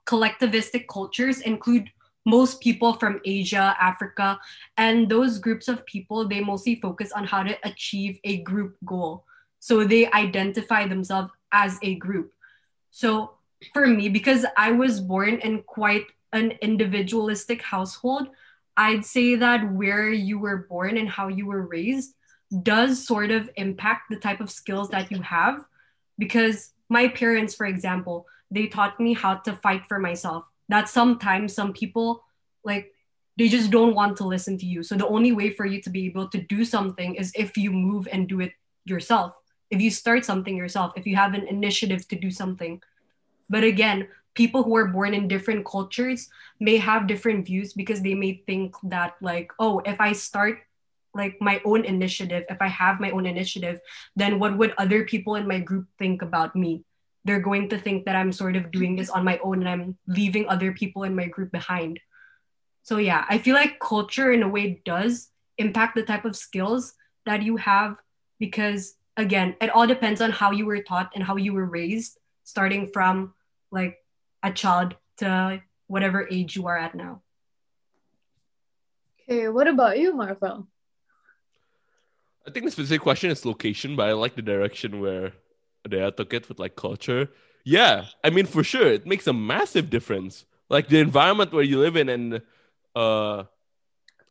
collectivistic 0.05 0.87
cultures 0.87 1.41
include 1.41 1.89
most 2.25 2.61
people 2.61 2.93
from 2.93 3.21
Asia, 3.25 3.75
Africa, 3.79 4.39
and 4.77 5.09
those 5.09 5.39
groups 5.39 5.67
of 5.67 5.85
people, 5.85 6.27
they 6.27 6.41
mostly 6.41 6.75
focus 6.75 7.11
on 7.11 7.23
how 7.25 7.41
to 7.41 7.57
achieve 7.63 8.19
a 8.23 8.37
group 8.43 8.75
goal. 8.85 9.23
So 9.59 9.85
they 9.85 10.11
identify 10.11 10.87
themselves 10.87 11.31
as 11.51 11.79
a 11.81 11.95
group. 11.95 12.33
So 12.91 13.37
for 13.73 13.87
me, 13.87 14.09
because 14.09 14.45
I 14.55 14.71
was 14.71 14.99
born 14.99 15.39
in 15.39 15.63
quite 15.63 16.05
an 16.33 16.51
individualistic 16.61 17.61
household, 17.61 18.29
I'd 18.75 19.05
say 19.05 19.35
that 19.35 19.71
where 19.73 20.09
you 20.09 20.37
were 20.39 20.67
born 20.69 20.97
and 20.97 21.09
how 21.09 21.27
you 21.27 21.47
were 21.47 21.65
raised 21.65 22.13
does 22.63 23.05
sort 23.05 23.31
of 23.31 23.49
impact 23.55 24.09
the 24.09 24.17
type 24.17 24.39
of 24.39 24.51
skills 24.51 24.89
that 24.89 25.11
you 25.11 25.21
have. 25.21 25.65
Because 26.17 26.73
my 26.89 27.07
parents, 27.07 27.55
for 27.55 27.65
example, 27.65 28.27
they 28.51 28.67
taught 28.67 28.99
me 28.99 29.13
how 29.13 29.35
to 29.35 29.53
fight 29.53 29.83
for 29.87 29.99
myself. 29.99 30.45
That 30.69 30.89
sometimes 30.89 31.53
some 31.53 31.73
people 31.73 32.23
like 32.63 32.93
they 33.37 33.47
just 33.47 33.71
don't 33.71 33.93
want 33.95 34.17
to 34.17 34.25
listen 34.25 34.57
to 34.57 34.65
you. 34.65 34.83
So 34.83 34.95
the 34.95 35.07
only 35.07 35.31
way 35.31 35.51
for 35.51 35.65
you 35.65 35.81
to 35.81 35.89
be 35.89 36.05
able 36.05 36.27
to 36.29 36.41
do 36.41 36.65
something 36.65 37.15
is 37.15 37.31
if 37.35 37.57
you 37.57 37.71
move 37.71 38.07
and 38.11 38.27
do 38.27 38.41
it 38.41 38.53
yourself 38.85 39.33
if 39.69 39.81
you 39.81 39.91
start 39.91 40.25
something 40.25 40.55
yourself, 40.55 40.93
if 40.95 41.05
you 41.05 41.15
have 41.15 41.33
an 41.33 41.47
initiative 41.47 42.07
to 42.07 42.15
do 42.15 42.31
something. 42.31 42.81
But 43.49 43.63
again, 43.63 44.07
people 44.33 44.63
who 44.63 44.75
are 44.75 44.87
born 44.87 45.13
in 45.13 45.27
different 45.27 45.65
cultures 45.65 46.29
may 46.59 46.77
have 46.77 47.07
different 47.07 47.45
views 47.45 47.73
because 47.73 48.01
they 48.01 48.13
may 48.13 48.43
think 48.45 48.75
that 48.83 49.15
like, 49.21 49.51
oh, 49.59 49.79
if 49.85 49.99
I 49.99 50.13
start 50.13 50.59
like 51.13 51.41
my 51.41 51.59
own 51.65 51.83
initiative, 51.83 52.45
if 52.49 52.61
I 52.61 52.67
have 52.67 52.99
my 52.99 53.09
own 53.11 53.25
initiative, 53.25 53.79
then 54.15 54.39
what 54.39 54.57
would 54.57 54.73
other 54.77 55.03
people 55.05 55.35
in 55.35 55.47
my 55.47 55.59
group 55.59 55.87
think 55.97 56.21
about 56.21 56.55
me? 56.55 56.83
They're 57.25 57.41
going 57.41 57.69
to 57.69 57.79
think 57.79 58.05
that 58.05 58.15
I'm 58.15 58.31
sort 58.31 58.55
of 58.55 58.71
doing 58.71 58.95
this 58.95 59.09
on 59.09 59.25
my 59.25 59.39
own 59.43 59.59
and 59.59 59.69
I'm 59.69 59.97
leaving 60.07 60.47
other 60.47 60.71
people 60.71 61.03
in 61.03 61.15
my 61.15 61.25
group 61.25 61.51
behind. 61.51 61.99
So 62.83 62.97
yeah, 62.97 63.25
I 63.27 63.39
feel 63.39 63.55
like 63.55 63.79
culture 63.79 64.31
in 64.31 64.43
a 64.43 64.47
way 64.47 64.81
does 64.85 65.29
impact 65.57 65.95
the 65.95 66.03
type 66.03 66.23
of 66.23 66.35
skills 66.35 66.93
that 67.25 67.41
you 67.41 67.57
have 67.57 67.97
because 68.39 68.93
again, 69.17 69.55
it 69.59 69.69
all 69.71 69.87
depends 69.87 70.21
on 70.21 70.31
how 70.31 70.51
you 70.51 70.65
were 70.65 70.81
taught 70.81 71.11
and 71.15 71.23
how 71.23 71.35
you 71.35 71.53
were 71.53 71.65
raised, 71.65 72.17
starting 72.43 72.87
from 72.87 73.33
like 73.71 73.97
a 74.43 74.51
child 74.51 74.95
to 75.17 75.61
whatever 75.87 76.27
age 76.29 76.55
you 76.55 76.67
are 76.67 76.77
at 76.77 76.95
now. 76.95 77.21
Okay, 79.23 79.49
what 79.49 79.67
about 79.67 79.99
you, 79.99 80.13
Marvel? 80.13 80.67
I 82.47 82.51
think 82.51 82.65
the 82.65 82.71
specific 82.71 83.01
question 83.01 83.29
is 83.29 83.43
location, 83.43 83.97
but 83.97 84.07
I 84.07 84.13
like 84.13 84.35
the 84.35 84.41
direction 84.41 85.01
where 85.01 85.33
they 85.89 85.99
took 86.11 86.33
it 86.33 86.47
with 86.47 86.59
like 86.59 86.75
culture. 86.77 87.29
Yeah, 87.65 88.05
I 88.23 88.29
mean 88.29 88.45
for 88.45 88.63
sure, 88.63 88.87
it 88.87 89.05
makes 89.05 89.27
a 89.27 89.33
massive 89.33 89.89
difference. 89.89 90.45
Like 90.69 90.87
the 90.87 90.99
environment 90.99 91.51
where 91.51 91.63
you 91.63 91.79
live 91.79 91.97
in 91.97 92.07
and 92.07 92.41
uh 92.95 93.43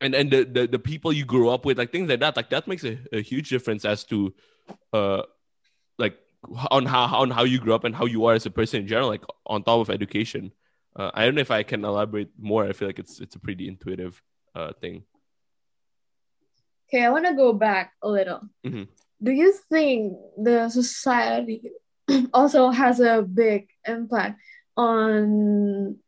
and 0.00 0.14
and 0.14 0.30
the, 0.30 0.44
the, 0.44 0.66
the 0.66 0.78
people 0.78 1.12
you 1.12 1.24
grew 1.24 1.50
up 1.50 1.64
with, 1.66 1.76
like 1.76 1.92
things 1.92 2.08
like 2.08 2.20
that, 2.20 2.36
like 2.36 2.50
that 2.50 2.66
makes 2.66 2.84
a, 2.84 2.98
a 3.12 3.20
huge 3.20 3.50
difference 3.50 3.84
as 3.84 4.04
to 4.04 4.32
uh 4.92 5.22
like 5.98 6.16
on 6.70 6.86
how 6.86 7.04
on 7.16 7.30
how 7.30 7.44
you 7.44 7.58
grew 7.58 7.74
up 7.74 7.84
and 7.84 7.94
how 7.94 8.06
you 8.06 8.24
are 8.26 8.34
as 8.34 8.46
a 8.46 8.50
person 8.50 8.80
in 8.82 8.86
general 8.86 9.08
like 9.08 9.24
on 9.46 9.62
top 9.62 9.80
of 9.80 9.90
education 9.90 10.52
uh, 10.96 11.10
i 11.14 11.24
don't 11.24 11.34
know 11.34 11.40
if 11.40 11.50
i 11.50 11.62
can 11.62 11.84
elaborate 11.84 12.28
more 12.38 12.64
i 12.64 12.72
feel 12.72 12.88
like 12.88 12.98
it's 12.98 13.20
it's 13.20 13.34
a 13.34 13.38
pretty 13.38 13.68
intuitive 13.68 14.22
uh, 14.56 14.72
thing. 14.80 15.04
Okay, 16.88 17.04
I 17.04 17.10
want 17.10 17.26
to 17.26 17.34
go 17.34 17.52
back 17.52 17.92
a 18.02 18.08
little. 18.08 18.40
Mhm. 18.64 18.88
Do 19.22 19.32
you 19.32 19.52
think 19.68 20.16
the 20.38 20.68
society 20.68 21.72
also 22.34 22.70
has 22.70 23.00
a 23.00 23.22
big 23.22 23.68
impact 23.86 24.40
on, 24.76 25.98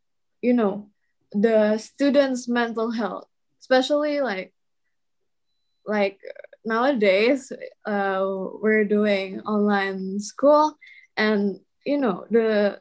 you 0.40 0.54
know, 0.54 0.90
the 1.32 1.78
students' 1.78 2.48
mental 2.48 2.90
health, 2.90 3.26
especially 3.60 4.20
like, 4.20 4.54
like 5.84 6.20
nowadays, 6.68 7.52
uh, 7.86 8.24
we're 8.60 8.84
doing 8.84 9.40
online 9.42 10.20
school, 10.20 10.76
and 11.16 11.60
you 11.84 11.98
know 11.98 12.26
the 12.30 12.80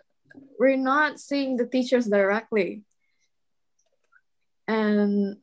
we're 0.59 0.77
not 0.77 1.19
seeing 1.19 1.57
the 1.57 1.65
teachers 1.65 2.05
directly, 2.07 2.83
and 4.67 5.37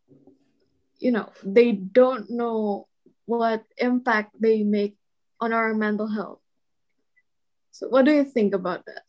you 0.98 1.10
know 1.12 1.32
they 1.42 1.72
don't 1.72 2.30
know 2.30 2.86
what 3.26 3.64
impact 3.78 4.36
they 4.40 4.62
make 4.62 4.96
on 5.40 5.52
our 5.52 5.74
mental 5.74 6.08
health. 6.08 6.40
So 7.72 7.88
what 7.88 8.04
do 8.04 8.12
you 8.12 8.24
think 8.24 8.54
about 8.54 8.84
that 8.86 9.02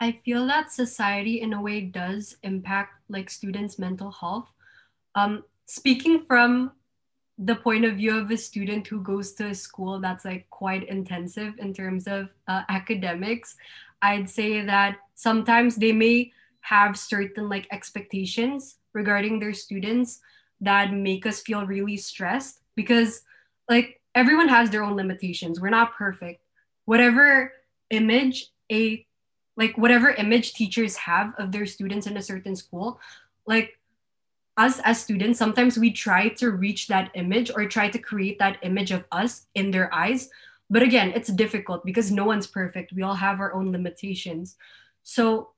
I 0.00 0.20
feel 0.24 0.46
that 0.46 0.72
society 0.72 1.40
in 1.40 1.52
a 1.52 1.62
way 1.62 1.80
does 1.80 2.36
impact 2.42 2.94
like 3.08 3.30
students' 3.30 3.78
mental 3.78 4.10
health. 4.10 4.48
Um, 5.14 5.44
speaking 5.66 6.24
from 6.26 6.72
the 7.38 7.56
point 7.56 7.84
of 7.84 7.96
view 7.96 8.16
of 8.16 8.30
a 8.30 8.36
student 8.36 8.86
who 8.86 9.02
goes 9.02 9.32
to 9.32 9.48
a 9.48 9.54
school 9.54 10.00
that's 10.00 10.24
like 10.24 10.48
quite 10.50 10.88
intensive 10.88 11.54
in 11.58 11.72
terms 11.74 12.06
of 12.06 12.28
uh, 12.48 12.62
academics, 12.68 13.56
I'd 14.02 14.28
say 14.28 14.64
that 14.64 14.98
sometimes 15.14 15.76
they 15.76 15.92
may 15.92 16.32
have 16.60 16.98
certain 16.98 17.48
like 17.48 17.66
expectations 17.72 18.76
regarding 18.92 19.38
their 19.38 19.52
students 19.52 20.20
that 20.60 20.92
make 20.92 21.26
us 21.26 21.40
feel 21.40 21.66
really 21.66 21.96
stressed 21.96 22.60
because 22.74 23.22
like 23.68 24.00
everyone 24.14 24.48
has 24.48 24.70
their 24.70 24.82
own 24.82 24.96
limitations. 24.96 25.60
We're 25.60 25.70
not 25.70 25.94
perfect. 25.94 26.42
Whatever 26.84 27.52
image 27.90 28.46
a 28.70 29.06
like 29.56 29.78
whatever 29.78 30.10
image 30.10 30.54
teachers 30.54 30.96
have 30.96 31.34
of 31.38 31.52
their 31.52 31.66
students 31.66 32.06
in 32.06 32.16
a 32.16 32.22
certain 32.22 32.56
school, 32.56 33.00
like 33.46 33.78
us 34.56 34.80
as 34.84 35.00
students, 35.00 35.38
sometimes 35.38 35.78
we 35.78 35.90
try 35.90 36.28
to 36.28 36.50
reach 36.50 36.86
that 36.88 37.10
image 37.14 37.50
or 37.54 37.66
try 37.66 37.88
to 37.88 37.98
create 37.98 38.38
that 38.38 38.58
image 38.62 38.90
of 38.90 39.04
us 39.12 39.46
in 39.54 39.70
their 39.70 39.92
eyes. 39.92 40.30
But 40.70 40.82
again, 40.82 41.12
it's 41.14 41.28
difficult 41.28 41.84
because 41.84 42.10
no 42.10 42.24
one's 42.24 42.46
perfect. 42.46 42.92
We 42.92 43.02
all 43.02 43.14
have 43.14 43.40
our 43.40 43.52
own 43.52 43.72
limitations. 43.72 44.56
So, 45.02 45.50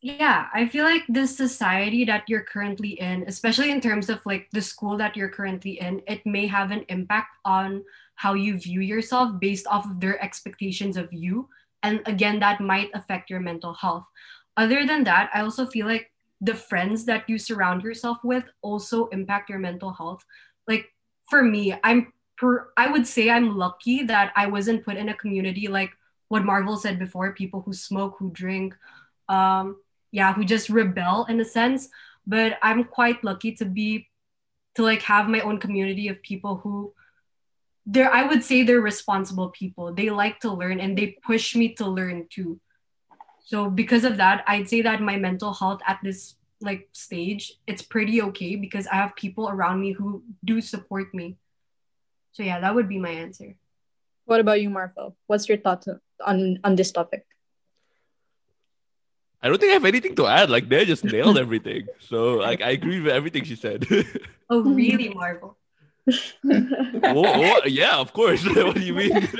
yeah, 0.00 0.46
I 0.54 0.66
feel 0.66 0.84
like 0.84 1.04
the 1.08 1.26
society 1.26 2.04
that 2.06 2.24
you're 2.26 2.42
currently 2.44 2.98
in, 3.00 3.24
especially 3.26 3.70
in 3.70 3.80
terms 3.80 4.08
of 4.08 4.24
like 4.24 4.48
the 4.52 4.62
school 4.62 4.96
that 4.96 5.16
you're 5.16 5.28
currently 5.28 5.78
in, 5.78 6.02
it 6.08 6.24
may 6.24 6.46
have 6.46 6.70
an 6.70 6.84
impact 6.88 7.36
on 7.44 7.84
how 8.14 8.34
you 8.34 8.58
view 8.58 8.80
yourself 8.80 9.38
based 9.38 9.66
off 9.66 9.84
of 9.84 10.00
their 10.00 10.22
expectations 10.22 10.96
of 10.96 11.12
you. 11.12 11.48
And 11.82 12.02
again, 12.06 12.40
that 12.40 12.60
might 12.60 12.90
affect 12.94 13.30
your 13.30 13.40
mental 13.40 13.74
health. 13.74 14.04
Other 14.56 14.86
than 14.86 15.04
that, 15.04 15.30
I 15.32 15.40
also 15.40 15.66
feel 15.66 15.86
like 15.86 16.10
the 16.40 16.54
friends 16.54 17.04
that 17.04 17.28
you 17.28 17.38
surround 17.38 17.82
yourself 17.82 18.18
with 18.24 18.44
also 18.62 19.06
impact 19.08 19.50
your 19.50 19.58
mental 19.58 19.92
health. 19.92 20.24
Like 20.66 20.86
for 21.28 21.42
me, 21.42 21.74
I'm 21.84 22.12
per, 22.36 22.70
I 22.76 22.88
would 22.88 23.06
say 23.06 23.30
I'm 23.30 23.56
lucky 23.56 24.04
that 24.04 24.32
I 24.36 24.46
wasn't 24.46 24.84
put 24.84 24.96
in 24.96 25.08
a 25.08 25.14
community 25.14 25.68
like 25.68 25.90
what 26.28 26.44
Marvel 26.44 26.76
said 26.76 26.98
before, 26.98 27.32
people 27.34 27.60
who 27.60 27.72
smoke, 27.72 28.16
who 28.18 28.30
drink, 28.30 28.74
um, 29.28 29.76
yeah, 30.12 30.32
who 30.32 30.44
just 30.44 30.70
rebel 30.70 31.26
in 31.28 31.40
a 31.40 31.44
sense. 31.44 31.88
But 32.26 32.58
I'm 32.62 32.84
quite 32.84 33.22
lucky 33.24 33.52
to 33.56 33.64
be 33.64 34.08
to 34.76 34.82
like 34.82 35.02
have 35.02 35.28
my 35.28 35.40
own 35.40 35.58
community 35.58 36.08
of 36.08 36.22
people 36.22 36.56
who 36.56 36.94
they're 37.86 38.12
I 38.12 38.26
would 38.26 38.44
say 38.44 38.62
they're 38.62 38.80
responsible 38.80 39.50
people. 39.50 39.92
They 39.92 40.10
like 40.10 40.40
to 40.40 40.52
learn 40.52 40.80
and 40.80 40.96
they 40.96 41.18
push 41.24 41.56
me 41.56 41.74
to 41.74 41.86
learn 41.86 42.26
too. 42.30 42.60
So 43.44 43.68
because 43.68 44.04
of 44.04 44.16
that, 44.18 44.44
I'd 44.46 44.68
say 44.68 44.82
that 44.82 45.00
my 45.02 45.16
mental 45.16 45.52
health 45.52 45.80
at 45.86 45.98
this 46.02 46.36
like 46.60 46.88
stage, 46.92 47.54
it's 47.66 47.82
pretty 47.82 48.22
okay 48.22 48.56
because 48.56 48.86
I 48.86 48.96
have 48.96 49.16
people 49.16 49.48
around 49.48 49.80
me 49.80 49.92
who 49.92 50.22
do 50.44 50.60
support 50.60 51.12
me. 51.14 51.36
So 52.32 52.42
yeah, 52.42 52.60
that 52.60 52.74
would 52.74 52.88
be 52.88 52.98
my 52.98 53.10
answer. 53.10 53.56
What 54.26 54.40
about 54.40 54.60
you, 54.60 54.70
Marvel? 54.70 55.16
What's 55.26 55.48
your 55.48 55.58
thoughts 55.58 55.88
on 56.24 56.60
on 56.62 56.76
this 56.76 56.92
topic? 56.92 57.26
I 59.42 59.48
don't 59.48 59.58
think 59.58 59.70
I 59.70 59.80
have 59.80 59.88
anything 59.88 60.14
to 60.16 60.26
add. 60.26 60.50
Like 60.50 60.68
they 60.68 60.84
just 60.84 61.02
nailed 61.02 61.38
everything. 61.44 61.88
So 61.98 62.36
like 62.36 62.62
I 62.62 62.70
agree 62.70 63.00
with 63.00 63.12
everything 63.12 63.44
she 63.44 63.56
said. 63.56 63.86
Oh, 64.52 64.62
really, 64.62 65.14
Marvel? 65.14 65.56
oh, 66.44 67.24
oh, 67.26 67.60
yeah, 67.66 67.96
of 67.96 68.12
course. 68.12 68.44
what 68.54 68.76
do 68.76 68.82
you 68.82 68.94
mean? 68.94 69.28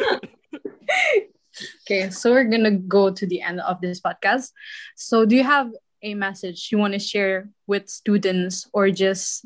Okay, 1.85 2.09
so 2.09 2.31
we're 2.31 2.49
gonna 2.49 2.71
go 2.71 3.11
to 3.11 3.27
the 3.27 3.43
end 3.43 3.61
of 3.61 3.83
this 3.83 4.01
podcast. 4.01 4.51
So, 4.97 5.27
do 5.27 5.37
you 5.37 5.45
have 5.45 5.69
a 6.03 6.15
message 6.15 6.71
you 6.73 6.79
want 6.79 6.95
to 6.95 6.99
share 6.99 7.51
with 7.67 7.91
students 7.91 8.67
or 8.73 8.89
just 8.91 9.45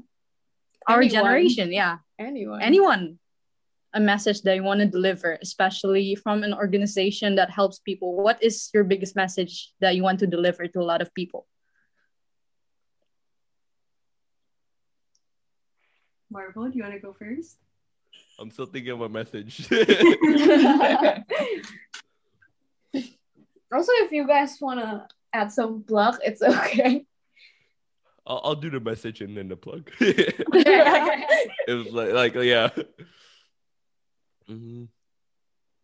our 0.87 1.01
Anyone. 1.01 1.11
generation? 1.11 1.73
Yeah, 1.73 1.99
anyone 2.19 2.63
anyone. 2.63 3.19
A 3.95 4.01
message 4.01 4.43
that 4.43 4.55
you 4.55 4.63
want 4.63 4.81
to 4.81 4.87
deliver, 4.87 5.39
especially 5.41 6.15
from 6.15 6.43
an 6.43 6.53
organization 6.53 7.37
that 7.37 7.51
helps 7.51 7.79
people. 7.79 8.15
What 8.15 8.43
is 8.43 8.71
your 8.75 8.85
biggest 8.85 9.17
message 9.17 9.73
that 9.81 9.97
you 9.97 10.03
want 10.03 10.19
to 10.21 10.27
deliver 10.27 10.69
to 10.69 10.81
a 10.81 10.87
lot 10.87 11.01
of 11.01 11.15
people? 11.15 11.47
Marvel, 16.35 16.69
do 16.69 16.77
you 16.77 16.83
want 16.83 16.95
to 16.95 17.01
go 17.01 17.13
first? 17.13 17.59
I'm 18.41 18.51
still 18.51 18.67
thinking 18.67 18.91
of 18.91 19.01
a 19.03 19.09
message. 19.09 19.69
also 23.73 23.91
if 24.07 24.13
you 24.13 24.27
guys 24.27 24.57
want 24.61 24.79
to 24.81 25.07
add 25.33 25.51
some 25.51 25.83
plug 25.83 26.17
it's 26.23 26.43
okay 26.43 27.05
I'll, 28.25 28.41
I'll 28.45 28.55
do 28.55 28.71
the 28.71 28.79
message 28.79 29.21
and 29.21 29.37
then 29.37 29.49
the 29.49 29.57
plug. 29.57 29.91
it 30.01 30.47
was 31.69 31.93
like, 31.93 32.13
like 32.13 32.35
yeah. 32.37 32.71
Mhm. 34.49 34.87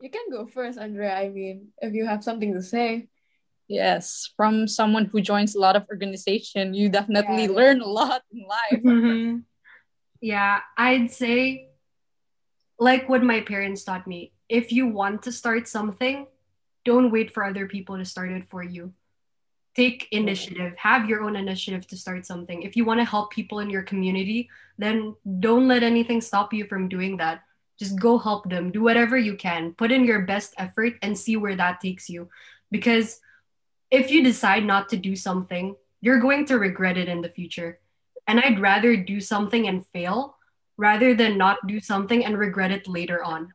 you 0.01 0.11
can 0.11 0.31
go 0.31 0.47
first 0.47 0.79
andrea 0.79 1.17
i 1.19 1.29
mean 1.29 1.69
if 1.83 1.93
you 1.95 2.07
have 2.07 2.23
something 2.23 2.55
to 2.55 2.63
say 2.63 3.09
Yes, 3.71 4.33
from 4.37 4.67
someone 4.67 5.05
who 5.05 5.21
joins 5.21 5.55
a 5.55 5.61
lot 5.61 5.77
of 5.77 5.87
organization, 5.89 6.75
you 6.75 6.89
definitely 6.89 7.45
Yeah. 7.45 7.55
learn 7.55 7.81
a 7.81 7.87
lot 7.87 8.23
in 8.35 8.43
life. 8.43 8.83
Mhm. 8.83 9.45
Yeah, 10.21 10.61
I'd 10.77 11.11
say, 11.11 11.71
like 12.79 13.09
what 13.09 13.23
my 13.23 13.41
parents 13.41 13.85
taught 13.85 14.07
me 14.07 14.33
if 14.51 14.73
you 14.73 14.89
want 14.89 15.23
to 15.23 15.33
start 15.33 15.69
something, 15.69 16.27
don't 16.85 17.13
wait 17.13 17.33
for 17.33 17.45
other 17.45 17.67
people 17.67 17.97
to 17.97 18.05
start 18.05 18.33
it 18.33 18.51
for 18.51 18.65
you. 18.65 18.93
Take 19.77 20.09
initiative, 20.11 20.75
have 20.77 21.09
your 21.09 21.23
own 21.23 21.37
initiative 21.37 21.87
to 21.87 21.97
start 21.97 22.27
something. 22.27 22.63
If 22.65 22.75
you 22.75 22.85
want 22.85 22.99
to 22.99 23.05
help 23.05 23.31
people 23.31 23.61
in 23.61 23.71
your 23.71 23.83
community, 23.83 24.51
then 24.77 25.15
don't 25.39 25.69
let 25.69 25.85
anything 25.85 26.21
stop 26.21 26.53
you 26.53 26.67
from 26.67 26.89
doing 26.89 27.17
that. 27.19 27.45
Just 27.79 27.99
go 27.99 28.19
help 28.19 28.51
them, 28.51 28.73
do 28.73 28.83
whatever 28.83 29.17
you 29.17 29.37
can, 29.37 29.73
put 29.73 29.93
in 29.93 30.05
your 30.05 30.23
best 30.23 30.53
effort 30.59 30.95
and 31.01 31.17
see 31.17 31.37
where 31.37 31.55
that 31.55 31.81
takes 31.81 32.11
you. 32.11 32.29
Because 32.73 33.21
if 33.91 34.11
you 34.11 34.25
decide 34.25 34.65
not 34.65 34.89
to 34.89 34.97
do 34.97 35.15
something, 35.15 35.77
you're 36.01 36.21
going 36.21 36.45
to 36.47 36.59
regret 36.59 36.99
it 36.99 37.09
in 37.09 37.23
the 37.23 37.29
future. 37.29 37.79
And 38.31 38.38
I'd 38.38 38.61
rather 38.61 38.95
do 38.95 39.19
something 39.21 39.66
and 39.66 39.83
fail 39.90 40.38
rather 40.77 41.14
than 41.19 41.37
not 41.37 41.66
do 41.66 41.81
something 41.81 42.25
and 42.25 42.38
regret 42.38 42.71
it 42.71 42.87
later 42.87 43.19
on. 43.25 43.53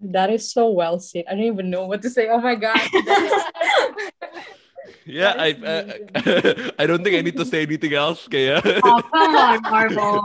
That 0.00 0.30
is 0.32 0.50
so 0.50 0.70
well 0.70 0.98
said. 0.98 1.24
I 1.28 1.36
don't 1.36 1.44
even 1.44 1.68
know 1.68 1.84
what 1.86 2.00
to 2.02 2.08
say. 2.08 2.28
Oh 2.32 2.40
my 2.40 2.54
god. 2.56 2.80
Yeah, 5.04 5.34
I, 5.36 5.50
uh, 5.52 5.54
That 5.62 6.72
I 6.78 6.82
I 6.82 6.86
don't 6.86 7.02
think 7.04 7.16
I 7.16 7.22
need 7.22 7.36
to 7.36 7.44
say 7.44 7.62
anything 7.62 7.92
else. 7.92 8.26
Okay, 8.26 8.46
yeah. 8.46 8.60
Oh, 8.82 9.02
come 9.02 9.36
on, 9.36 9.62
Marvel. 9.62 10.24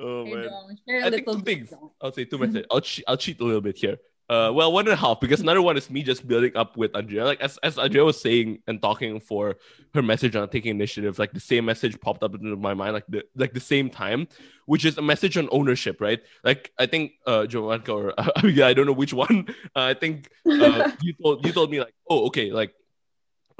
oh 0.00 0.24
Hey, 0.24 0.34
man. 0.34 0.44
Dom, 0.44 0.76
share 0.86 1.00
a 1.02 1.06
I 1.06 1.10
think 1.10 1.26
little 1.26 1.40
two 1.42 1.44
things. 1.44 1.72
I'll 2.00 2.12
say 2.12 2.24
two 2.24 2.38
messages. 2.38 2.66
I'll 2.70 2.80
che- 2.80 3.04
I'll 3.06 3.16
cheat 3.16 3.40
a 3.40 3.44
little 3.44 3.60
bit 3.60 3.76
here. 3.78 3.98
Uh, 4.30 4.52
well, 4.52 4.72
one 4.72 4.86
and 4.86 4.92
a 4.92 4.96
half 4.96 5.18
because 5.18 5.40
another 5.40 5.60
one 5.60 5.76
is 5.76 5.90
me 5.90 6.04
just 6.04 6.24
building 6.28 6.52
up 6.54 6.76
with 6.76 6.94
Andrea. 6.94 7.24
Like 7.24 7.40
as 7.40 7.58
as 7.64 7.78
Andrea 7.78 8.04
was 8.04 8.20
saying 8.20 8.60
and 8.68 8.80
talking 8.80 9.18
for 9.18 9.56
her 9.92 10.02
message 10.02 10.36
on 10.36 10.48
taking 10.48 10.70
initiative, 10.70 11.18
like 11.18 11.32
the 11.32 11.40
same 11.40 11.64
message 11.64 12.00
popped 12.00 12.22
up 12.22 12.36
into 12.36 12.54
my 12.54 12.72
mind, 12.72 12.92
like 12.92 13.06
the 13.08 13.24
like 13.34 13.54
the 13.54 13.58
same 13.58 13.90
time, 13.90 14.28
which 14.66 14.84
is 14.84 14.96
a 14.98 15.02
message 15.02 15.36
on 15.36 15.48
ownership, 15.50 16.00
right? 16.00 16.22
Like 16.44 16.70
I 16.78 16.86
think 16.86 17.14
uh 17.26 17.42
Jovanka 17.50 17.88
or 17.88 18.48
yeah, 18.48 18.68
I 18.68 18.72
don't 18.72 18.86
know 18.86 18.92
which 18.92 19.12
one. 19.12 19.48
Uh, 19.74 19.90
I 19.90 19.94
think 19.94 20.30
uh, 20.46 20.92
you 21.02 21.12
told 21.20 21.44
you 21.44 21.50
told 21.50 21.72
me 21.72 21.80
like, 21.80 21.94
oh, 22.08 22.26
okay, 22.26 22.52
like 22.52 22.72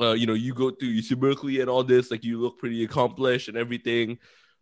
uh, 0.01 0.13
you 0.13 0.29
know, 0.29 0.35
you 0.35 0.55
go 0.55 0.71
to 0.71 0.87
UC 0.87 1.19
Berkeley 1.19 1.61
and 1.61 1.69
all 1.69 1.83
this, 1.83 2.13
like 2.13 2.23
you 2.23 2.41
look 2.41 2.59
pretty 2.59 2.85
accomplished 2.85 3.49
and 3.49 3.57
everything. 3.57 4.19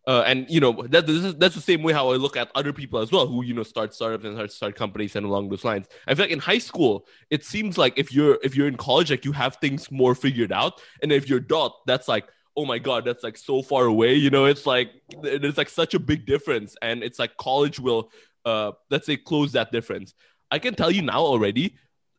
Uh, 0.09 0.23
and 0.25 0.49
you 0.49 0.59
know 0.59 0.71
that 0.89 1.05
this 1.05 1.23
is, 1.23 1.35
that's 1.35 1.53
the 1.53 1.61
same 1.61 1.83
way 1.83 1.93
how 1.93 2.09
I 2.09 2.15
look 2.15 2.35
at 2.35 2.49
other 2.55 2.73
people 2.73 2.97
as 2.99 3.11
well 3.11 3.27
who 3.27 3.43
you 3.43 3.53
know 3.53 3.61
start 3.61 3.93
startups 3.93 4.25
and 4.25 4.33
start, 4.33 4.51
start 4.51 4.75
companies 4.75 5.15
and 5.15 5.23
along 5.23 5.49
those 5.49 5.63
lines. 5.63 5.85
I 6.07 6.15
feel 6.15 6.23
like 6.25 6.31
in 6.31 6.39
high 6.39 6.57
school 6.57 7.05
it 7.29 7.45
seems 7.45 7.77
like 7.77 7.93
if 7.95 8.11
you're 8.11 8.39
if 8.41 8.55
you're 8.55 8.67
in 8.67 8.75
college 8.75 9.11
like 9.11 9.23
you 9.23 9.33
have 9.33 9.57
things 9.57 9.91
more 9.91 10.15
figured 10.15 10.51
out, 10.51 10.81
and 11.03 11.11
if 11.11 11.29
you're 11.29 11.39
dot 11.39 11.75
that's 11.85 12.07
like 12.07 12.27
oh 12.57 12.65
my 12.65 12.79
god 12.79 13.05
that's 13.05 13.23
like 13.23 13.37
so 13.37 13.61
far 13.61 13.85
away. 13.85 14.15
You 14.15 14.31
know 14.31 14.45
it's 14.45 14.65
like 14.65 14.89
there's 15.21 15.59
like 15.59 15.69
such 15.69 15.93
a 15.93 15.99
big 15.99 16.25
difference, 16.25 16.75
and 16.81 17.03
it's 17.03 17.19
like 17.19 17.37
college 17.37 17.79
will 17.79 18.09
uh 18.45 18.71
let's 18.89 19.05
say 19.05 19.15
close 19.15 19.51
that 19.51 19.71
difference. 19.71 20.15
I 20.49 20.57
can 20.57 20.73
tell 20.73 20.89
you 20.89 21.03
now 21.03 21.21
already 21.21 21.75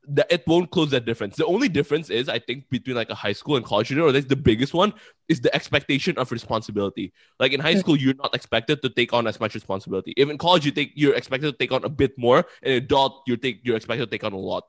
that 0.08 0.26
it 0.30 0.42
won't 0.46 0.70
close 0.70 0.90
that 0.90 1.04
difference. 1.04 1.36
The 1.36 1.46
only 1.46 1.68
difference 1.68 2.10
is, 2.10 2.28
I 2.28 2.38
think, 2.38 2.68
between 2.70 2.96
like 2.96 3.10
a 3.10 3.14
high 3.14 3.32
school 3.32 3.56
and 3.56 3.64
college 3.64 3.88
student, 3.88 4.06
or 4.06 4.12
that's 4.12 4.26
the 4.26 4.36
biggest 4.36 4.72
one, 4.72 4.92
is 5.28 5.40
the 5.40 5.54
expectation 5.54 6.16
of 6.18 6.32
responsibility. 6.32 7.12
Like 7.38 7.52
in 7.52 7.60
high 7.60 7.74
school, 7.74 7.96
you're 7.96 8.14
not 8.14 8.34
expected 8.34 8.82
to 8.82 8.88
take 8.88 9.12
on 9.12 9.26
as 9.26 9.38
much 9.38 9.54
responsibility. 9.54 10.14
If 10.16 10.28
in 10.28 10.38
college, 10.38 10.64
you 10.64 10.72
take 10.72 10.92
you're 10.94 11.14
expected 11.14 11.52
to 11.52 11.56
take 11.56 11.72
on 11.72 11.84
a 11.84 11.88
bit 11.88 12.12
more, 12.16 12.38
and 12.62 12.72
in 12.74 12.82
adult, 12.82 13.22
you're 13.26 13.36
take 13.36 13.60
you're 13.62 13.76
expected 13.76 14.06
to 14.06 14.10
take 14.10 14.24
on 14.24 14.32
a 14.32 14.38
lot. 14.38 14.64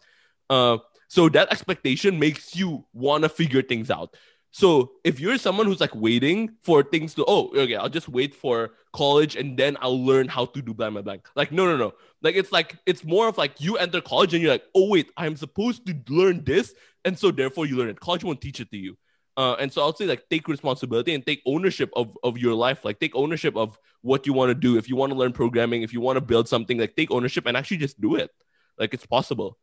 Uh, 0.49 0.77
so 1.07 1.27
that 1.29 1.51
expectation 1.51 2.19
makes 2.19 2.55
you 2.55 2.85
want 2.93 3.23
to 3.23 3.29
figure 3.29 3.61
things 3.61 3.91
out. 3.91 4.15
So 4.51 4.91
if 5.05 5.19
you're 5.19 5.37
someone 5.37 5.65
who's 5.65 5.79
like 5.79 5.95
waiting 5.95 6.51
for 6.61 6.83
things 6.83 7.13
to, 7.15 7.25
oh, 7.25 7.51
okay, 7.55 7.75
I'll 7.75 7.89
just 7.89 8.09
wait 8.09 8.35
for 8.35 8.71
college 8.91 9.37
and 9.37 9.57
then 9.57 9.77
I'll 9.81 10.05
learn 10.05 10.27
how 10.27 10.45
to 10.45 10.61
do 10.61 10.73
blank, 10.73 10.93
blank, 10.93 11.05
blank. 11.05 11.27
Like, 11.35 11.53
no, 11.53 11.65
no, 11.65 11.77
no. 11.77 11.93
Like, 12.21 12.35
it's 12.35 12.51
like, 12.51 12.77
it's 12.85 13.05
more 13.05 13.29
of 13.29 13.37
like 13.37 13.61
you 13.61 13.77
enter 13.77 14.01
college 14.01 14.33
and 14.33 14.43
you're 14.43 14.51
like, 14.51 14.65
oh, 14.75 14.89
wait, 14.89 15.09
I'm 15.15 15.37
supposed 15.37 15.85
to 15.87 15.95
learn 16.09 16.43
this. 16.43 16.73
And 17.05 17.17
so 17.17 17.31
therefore 17.31 17.65
you 17.65 17.77
learn 17.77 17.89
it. 17.89 17.99
College 17.99 18.25
won't 18.25 18.41
teach 18.41 18.59
it 18.59 18.69
to 18.71 18.77
you. 18.77 18.97
Uh, 19.37 19.55
and 19.59 19.71
so 19.71 19.81
I'll 19.81 19.95
say 19.95 20.05
like 20.05 20.27
take 20.29 20.47
responsibility 20.49 21.15
and 21.15 21.25
take 21.25 21.41
ownership 21.45 21.89
of, 21.95 22.17
of 22.21 22.37
your 22.37 22.53
life. 22.53 22.83
Like 22.83 22.99
take 22.99 23.15
ownership 23.15 23.55
of 23.55 23.77
what 24.01 24.27
you 24.27 24.33
want 24.33 24.49
to 24.49 24.55
do. 24.55 24.77
If 24.77 24.89
you 24.89 24.97
want 24.97 25.13
to 25.13 25.17
learn 25.17 25.31
programming, 25.31 25.83
if 25.83 25.93
you 25.93 26.01
want 26.01 26.17
to 26.17 26.21
build 26.21 26.49
something, 26.49 26.77
like 26.77 26.95
take 26.95 27.11
ownership 27.11 27.45
and 27.45 27.55
actually 27.55 27.77
just 27.77 27.99
do 27.99 28.15
it. 28.15 28.29
Like 28.77 28.93
it's 28.93 29.05
possible. 29.05 29.57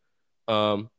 Um, 0.47 0.89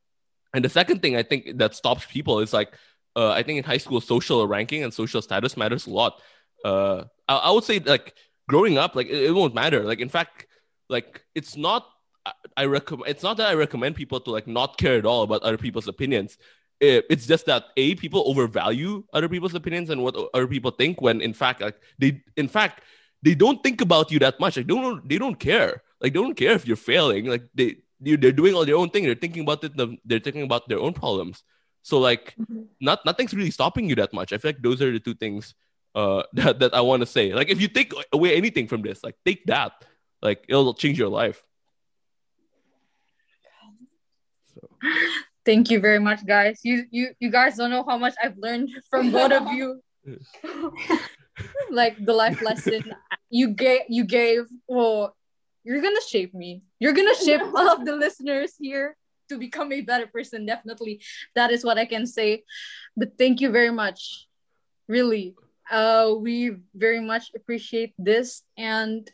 and 0.53 0.63
the 0.63 0.69
second 0.69 1.01
thing 1.01 1.15
I 1.15 1.23
think 1.23 1.57
that 1.57 1.75
stops 1.75 2.05
people 2.05 2.39
is 2.39 2.53
like 2.53 2.73
uh, 3.15 3.31
I 3.31 3.43
think 3.43 3.57
in 3.57 3.63
high 3.63 3.77
school, 3.77 4.01
social 4.01 4.47
ranking 4.47 4.83
and 4.83 4.93
social 4.93 5.21
status 5.21 5.57
matters 5.57 5.87
a 5.87 5.89
lot. 5.89 6.21
Uh, 6.63 7.05
I, 7.27 7.37
I 7.37 7.51
would 7.51 7.63
say 7.63 7.79
like 7.79 8.13
growing 8.47 8.77
up, 8.77 8.95
like 8.95 9.07
it, 9.07 9.23
it, 9.23 9.31
won't 9.31 9.53
matter. 9.55 9.83
Like 9.83 9.99
in 9.99 10.09
fact, 10.09 10.47
like 10.89 11.23
it's 11.35 11.57
not. 11.57 11.87
I, 12.25 12.31
I 12.57 12.65
recommend. 12.65 13.09
It's 13.09 13.23
not 13.23 13.37
that 13.37 13.49
I 13.49 13.53
recommend 13.55 13.95
people 13.95 14.19
to 14.21 14.31
like 14.31 14.47
not 14.47 14.77
care 14.77 14.97
at 14.97 15.05
all 15.05 15.23
about 15.23 15.43
other 15.43 15.57
people's 15.57 15.87
opinions. 15.87 16.37
It, 16.79 17.05
it's 17.09 17.27
just 17.27 17.45
that 17.45 17.65
a 17.77 17.95
people 17.95 18.23
overvalue 18.25 19.03
other 19.13 19.29
people's 19.29 19.55
opinions 19.55 19.89
and 19.89 20.01
what 20.01 20.15
other 20.33 20.47
people 20.47 20.71
think 20.71 21.01
when 21.01 21.21
in 21.21 21.33
fact 21.33 21.61
like 21.61 21.79
they 21.99 22.23
in 22.37 22.47
fact 22.47 22.81
they 23.21 23.35
don't 23.35 23.61
think 23.61 23.81
about 23.81 24.11
you 24.11 24.19
that 24.19 24.39
much. 24.39 24.57
Like 24.57 24.67
they 24.67 24.73
don't 24.73 25.07
they 25.07 25.17
don't 25.17 25.39
care. 25.39 25.83
Like 25.99 26.13
they 26.13 26.19
don't 26.19 26.35
care 26.35 26.53
if 26.53 26.65
you're 26.67 26.77
failing. 26.77 27.25
Like 27.25 27.43
they 27.53 27.77
they're 27.99 28.31
doing 28.31 28.55
all 28.55 28.65
their 28.65 28.77
own 28.77 28.89
thing. 28.89 29.03
They're 29.03 29.15
thinking 29.15 29.43
about 29.43 29.63
it. 29.63 29.73
They're 30.05 30.19
thinking 30.19 30.43
about 30.43 30.67
their 30.67 30.79
own 30.79 30.93
problems. 30.93 31.43
So 31.83 31.99
like 31.99 32.35
mm-hmm. 32.39 32.63
not 32.79 33.05
nothing's 33.05 33.33
really 33.33 33.51
stopping 33.51 33.89
you 33.89 33.95
that 33.95 34.13
much. 34.13 34.33
I 34.33 34.37
feel 34.37 34.49
like 34.49 34.61
those 34.61 34.81
are 34.81 34.91
the 34.91 34.99
two 34.99 35.15
things 35.15 35.55
uh 35.95 36.23
that, 36.33 36.59
that 36.59 36.73
I 36.73 36.81
want 36.81 37.01
to 37.01 37.05
say. 37.05 37.33
Like 37.33 37.49
if 37.49 37.61
you 37.61 37.67
take 37.67 37.93
away 38.13 38.35
anything 38.35 38.67
from 38.67 38.81
this, 38.81 39.03
like 39.03 39.15
take 39.25 39.45
that. 39.45 39.73
Like 40.21 40.45
it'll 40.47 40.73
change 40.73 40.99
your 40.99 41.09
life. 41.09 41.43
So. 44.53 44.69
Thank 45.43 45.71
you 45.71 45.79
very 45.79 45.97
much, 45.97 46.23
guys. 46.25 46.59
You 46.63 46.85
you 46.91 47.15
you 47.19 47.31
guys 47.31 47.57
don't 47.57 47.71
know 47.71 47.83
how 47.83 47.97
much 47.97 48.13
I've 48.21 48.37
learned 48.37 48.69
from 48.89 49.11
both 49.11 49.31
of 49.31 49.47
you. 49.51 49.81
like 51.71 51.97
the 52.05 52.13
life 52.13 52.41
lesson 52.41 52.93
you 53.29 53.49
gave 53.49 53.81
you 53.87 54.03
gave 54.03 54.45
well 54.67 55.15
you're 55.63 55.81
gonna 55.81 56.01
shape 56.07 56.33
me 56.33 56.61
you're 56.79 56.93
gonna 56.93 57.15
shape 57.15 57.41
all 57.41 57.69
of 57.69 57.85
the 57.85 57.95
listeners 57.95 58.53
here 58.59 58.95
to 59.31 59.39
become 59.39 59.71
a 59.71 59.81
better 59.81 60.07
person 60.07 60.45
definitely 60.45 60.99
that 61.35 61.51
is 61.55 61.63
what 61.63 61.77
i 61.77 61.85
can 61.85 62.05
say 62.05 62.43
but 62.99 63.17
thank 63.17 63.39
you 63.39 63.49
very 63.49 63.71
much 63.71 64.27
really 64.87 65.33
uh 65.71 66.11
we 66.19 66.51
very 66.75 66.99
much 66.99 67.31
appreciate 67.35 67.93
this 67.97 68.43
and 68.57 69.09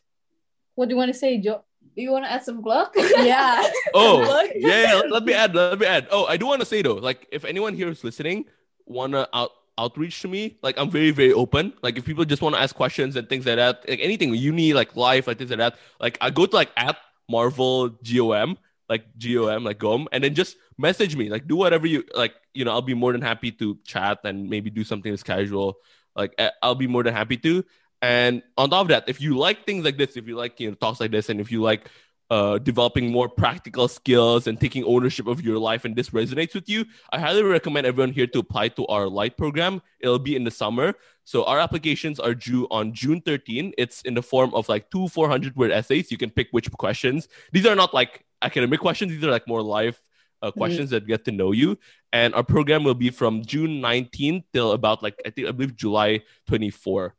what 0.73 0.89
do 0.89 0.93
you 0.93 0.97
want 0.97 1.13
to 1.13 1.19
say 1.19 1.37
joe 1.37 1.61
do 1.97 2.03
you 2.03 2.11
want 2.11 2.25
to 2.25 2.31
add 2.31 2.43
some 2.43 2.61
plug? 2.61 2.93
Yeah. 2.95 3.67
oh, 3.95 4.21
yeah. 4.53 5.01
Let, 5.01 5.11
let 5.11 5.23
me 5.25 5.33
add. 5.33 5.55
Let 5.55 5.79
me 5.79 5.87
add. 5.87 6.07
Oh, 6.11 6.25
I 6.25 6.37
do 6.37 6.45
want 6.45 6.61
to 6.61 6.65
say 6.65 6.83
though, 6.83 7.01
like 7.01 7.27
if 7.31 7.43
anyone 7.43 7.73
here 7.73 7.89
is 7.89 8.03
listening, 8.03 8.45
wanna 8.85 9.27
out 9.33 9.49
outreach 9.79 10.21
to 10.21 10.27
me, 10.27 10.57
like 10.61 10.77
I'm 10.77 10.91
very 10.91 11.09
very 11.09 11.33
open. 11.33 11.73
Like 11.81 11.97
if 11.97 12.05
people 12.05 12.23
just 12.23 12.43
want 12.43 12.53
to 12.53 12.61
ask 12.61 12.75
questions 12.75 13.15
and 13.15 13.27
things 13.27 13.47
like 13.47 13.57
that, 13.57 13.83
like 13.89 13.99
anything 13.99 14.33
uni, 14.35 14.73
like 14.73 14.95
life, 14.95 15.25
like 15.25 15.39
things 15.39 15.49
like 15.49 15.57
that, 15.57 15.75
like 15.99 16.19
I 16.21 16.29
go 16.29 16.45
to 16.45 16.55
like 16.55 16.69
at 16.77 16.97
Marvel 17.27 17.89
GOM 17.89 18.57
like 18.89 19.05
gom 19.19 19.63
like 19.63 19.79
gom 19.79 20.07
and 20.11 20.23
then 20.23 20.33
just 20.33 20.57
message 20.77 21.15
me 21.15 21.29
like 21.29 21.47
do 21.47 21.55
whatever 21.55 21.87
you 21.87 22.03
like 22.15 22.33
you 22.53 22.63
know 22.63 22.71
i'll 22.71 22.81
be 22.81 22.93
more 22.93 23.11
than 23.11 23.21
happy 23.21 23.51
to 23.51 23.77
chat 23.83 24.19
and 24.23 24.49
maybe 24.49 24.69
do 24.69 24.83
something 24.83 25.11
that's 25.11 25.23
casual 25.23 25.75
like 26.15 26.33
eh, 26.37 26.49
i'll 26.61 26.75
be 26.75 26.87
more 26.87 27.03
than 27.03 27.13
happy 27.13 27.37
to 27.37 27.63
and 28.01 28.43
on 28.57 28.69
top 28.69 28.81
of 28.81 28.87
that 28.89 29.03
if 29.07 29.19
you 29.19 29.37
like 29.37 29.65
things 29.65 29.83
like 29.83 29.97
this 29.97 30.15
if 30.15 30.27
you 30.27 30.35
like 30.35 30.59
you 30.59 30.69
know 30.69 30.75
talks 30.75 30.99
like 30.99 31.11
this 31.11 31.29
and 31.29 31.41
if 31.41 31.51
you 31.51 31.61
like 31.61 31.89
uh, 32.29 32.57
developing 32.57 33.11
more 33.11 33.29
practical 33.29 33.87
skills 33.87 34.47
and 34.47 34.59
taking 34.59 34.83
ownership 34.83 35.27
of 35.27 35.41
your 35.41 35.57
life 35.57 35.85
and 35.85 35.95
this 35.95 36.09
resonates 36.09 36.53
with 36.53 36.67
you, 36.67 36.85
I 37.11 37.19
highly 37.19 37.43
recommend 37.43 37.87
everyone 37.87 38.11
here 38.11 38.27
to 38.27 38.39
apply 38.39 38.69
to 38.69 38.85
our 38.87 39.07
Light 39.07 39.37
program. 39.37 39.81
It'll 39.99 40.19
be 40.19 40.35
in 40.35 40.43
the 40.43 40.51
summer. 40.51 40.93
So 41.23 41.45
our 41.45 41.59
applications 41.59 42.19
are 42.19 42.33
due 42.33 42.67
on 42.69 42.93
June 42.93 43.21
13. 43.21 43.73
It's 43.77 44.01
in 44.01 44.13
the 44.13 44.21
form 44.21 44.53
of 44.53 44.67
like 44.67 44.89
two 44.91 45.07
400 45.07 45.55
word 45.55 45.71
essays. 45.71 46.11
You 46.11 46.17
can 46.17 46.29
pick 46.29 46.49
which 46.51 46.71
questions. 46.71 47.27
These 47.51 47.65
are 47.65 47.75
not 47.75 47.93
like 47.93 48.25
academic 48.41 48.79
questions. 48.79 49.11
These 49.11 49.23
are 49.23 49.31
like 49.31 49.47
more 49.47 49.61
life 49.61 49.99
uh, 50.41 50.47
mm-hmm. 50.47 50.59
questions 50.59 50.87
mm-hmm. 50.87 50.95
that 50.95 51.07
get 51.07 51.25
to 51.25 51.31
know 51.31 51.51
you. 51.51 51.77
And 52.13 52.33
our 52.33 52.43
program 52.43 52.83
will 52.83 52.95
be 52.95 53.09
from 53.09 53.43
June 53.43 53.81
19th 53.81 54.43
till 54.53 54.71
about 54.71 55.03
like, 55.03 55.19
I 55.25 55.29
think, 55.29 55.47
I 55.47 55.51
believe 55.51 55.75
July 55.75 56.21
24. 56.47 57.15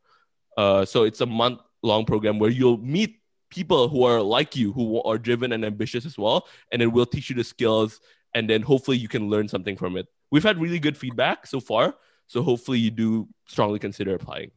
Uh, 0.57 0.85
so 0.85 1.03
it's 1.03 1.21
a 1.21 1.25
month 1.25 1.59
long 1.81 2.05
program 2.05 2.39
where 2.39 2.49
you'll 2.49 2.77
meet 2.77 3.19
people 3.49 3.87
who 3.87 4.03
are 4.03 4.21
like 4.21 4.55
you, 4.55 4.71
who 4.73 5.01
are 5.03 5.17
driven 5.17 5.51
and 5.51 5.65
ambitious 5.65 6.05
as 6.05 6.17
well. 6.17 6.47
And 6.71 6.81
it 6.81 6.87
will 6.87 7.05
teach 7.05 7.29
you 7.29 7.35
the 7.35 7.43
skills. 7.43 7.99
And 8.33 8.49
then 8.49 8.61
hopefully 8.61 8.97
you 8.97 9.07
can 9.07 9.29
learn 9.29 9.47
something 9.47 9.75
from 9.75 9.97
it. 9.97 10.07
We've 10.31 10.43
had 10.43 10.59
really 10.59 10.79
good 10.79 10.97
feedback 10.97 11.47
so 11.47 11.59
far. 11.59 11.95
So 12.27 12.43
hopefully 12.43 12.77
you 12.77 12.91
do 12.91 13.27
strongly 13.47 13.79
consider 13.79 14.13
applying. 14.13 14.51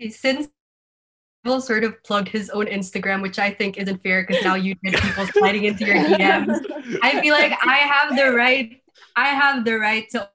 Okay, 0.00 0.08
since 0.08 0.46
Will 0.46 0.61
sort 1.60 1.84
of 1.84 2.02
plugged 2.04 2.28
his 2.28 2.50
own 2.50 2.66
Instagram, 2.66 3.22
which 3.22 3.38
I 3.38 3.50
think 3.50 3.78
isn't 3.78 4.02
fair 4.02 4.24
because 4.24 4.44
now 4.44 4.54
you 4.54 4.74
get 4.76 5.00
people 5.00 5.26
sliding 5.26 5.64
into 5.64 5.84
your 5.84 5.96
DMs. 5.96 6.60
I 7.02 7.20
feel 7.20 7.34
like 7.34 7.52
I 7.64 7.78
have 7.78 8.16
the 8.16 8.32
right. 8.32 8.80
I 9.16 9.28
have 9.28 9.64
the 9.64 9.78
right 9.78 10.08
to 10.10 10.28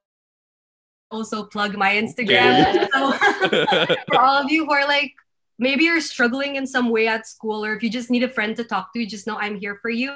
also 1.09 1.43
plug 1.45 1.77
my 1.77 1.93
Instagram. 1.93 2.87
So 2.91 3.95
for 4.07 4.21
all 4.21 4.43
of 4.43 4.51
you 4.51 4.65
who 4.65 4.73
are 4.73 4.87
like, 4.87 5.13
maybe 5.57 5.85
you're 5.85 6.01
struggling 6.01 6.57
in 6.57 6.67
some 6.67 6.89
way 6.89 7.07
at 7.07 7.27
school, 7.27 7.63
or 7.63 7.73
if 7.73 7.83
you 7.83 7.89
just 7.89 8.09
need 8.11 8.23
a 8.23 8.29
friend 8.29 8.55
to 8.57 8.63
talk 8.63 8.93
to, 8.93 9.05
just 9.05 9.27
know 9.27 9.37
I'm 9.37 9.55
here 9.55 9.79
for 9.81 9.89
you. 9.89 10.11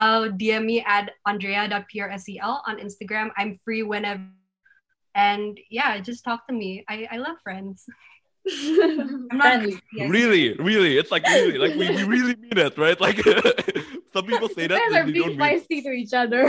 Uh, 0.00 0.28
DM 0.28 0.64
me 0.64 0.82
at 0.82 1.12
andrea.prsel 1.26 2.60
on 2.66 2.78
Instagram. 2.78 3.30
I'm 3.36 3.58
free 3.64 3.82
whenever. 3.82 4.26
And 5.14 5.60
yeah, 5.70 5.98
just 6.00 6.24
talk 6.24 6.46
to 6.48 6.52
me. 6.52 6.84
I, 6.88 7.06
I 7.12 7.16
love 7.18 7.36
friends. 7.42 7.84
I'm 8.44 9.28
not 9.38 9.64
really, 9.94 10.54
really. 10.54 10.98
It's 10.98 11.10
like 11.10 11.26
really, 11.26 11.58
like 11.58 11.74
we, 11.76 11.88
we 11.90 12.02
really 12.04 12.34
mean 12.36 12.58
it, 12.58 12.76
right? 12.76 13.00
Like 13.00 13.16
some 14.12 14.26
people 14.26 14.48
say 14.54 14.66
that. 14.66 14.78
Guys 14.90 14.94
are 14.94 15.04
being 15.04 15.38
feisty 15.38 15.82
to 15.82 15.90
each 15.90 16.12
other. 16.12 16.48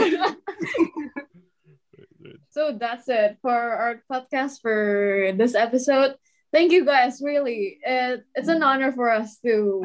so 2.50 2.76
that's 2.78 3.08
it 3.08 3.38
for 3.42 3.54
our 3.54 4.02
podcast 4.10 4.60
for 4.60 5.32
this 5.36 5.54
episode. 5.54 6.16
Thank 6.52 6.72
you 6.72 6.84
guys. 6.84 7.20
Really, 7.22 7.78
it, 7.84 8.24
it's 8.34 8.48
an 8.48 8.62
honor 8.62 8.92
for 8.92 9.10
us 9.10 9.38
to, 9.38 9.82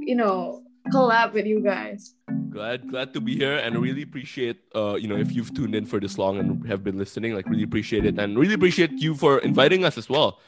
you 0.00 0.16
know, 0.16 0.62
collab 0.90 1.34
with 1.34 1.46
you 1.46 1.60
guys. 1.60 2.14
Glad 2.50 2.88
glad 2.88 3.12
to 3.14 3.20
be 3.20 3.34
here 3.34 3.56
and 3.58 3.82
really 3.82 4.02
appreciate 4.02 4.62
uh 4.76 4.94
you 4.94 5.08
know 5.08 5.16
if 5.16 5.32
you've 5.34 5.52
tuned 5.52 5.74
in 5.74 5.84
for 5.84 5.98
this 5.98 6.18
long 6.18 6.38
and 6.38 6.64
have 6.68 6.84
been 6.84 6.96
listening 6.96 7.34
like 7.34 7.48
really 7.50 7.64
appreciate 7.64 8.06
it 8.06 8.16
and 8.16 8.38
really 8.38 8.54
appreciate 8.54 8.92
you 8.92 9.16
for 9.16 9.38
inviting 9.38 9.84
us 9.84 9.98
as 9.98 10.08
well. 10.08 10.38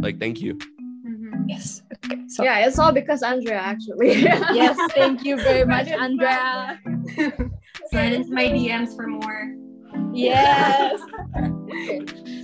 Like 0.00 0.20
thank 0.20 0.40
you. 0.40 0.54
Mm-hmm. 0.54 1.48
Yes. 1.48 1.82
Okay. 2.04 2.22
So 2.28 2.44
yeah, 2.44 2.66
it's 2.66 2.78
all 2.78 2.92
because 2.92 3.22
Andrea 3.22 3.58
actually. 3.58 4.22
yes, 4.22 4.76
thank 4.92 5.24
you 5.24 5.36
very 5.36 5.64
much, 5.64 5.88
Andrea. 5.88 6.78
Slide 7.90 8.12
into 8.12 8.32
my 8.32 8.48
DMs 8.48 8.94
for 8.94 9.06
more. 9.06 9.54
Yes. 10.12 11.00
okay. 11.38 12.00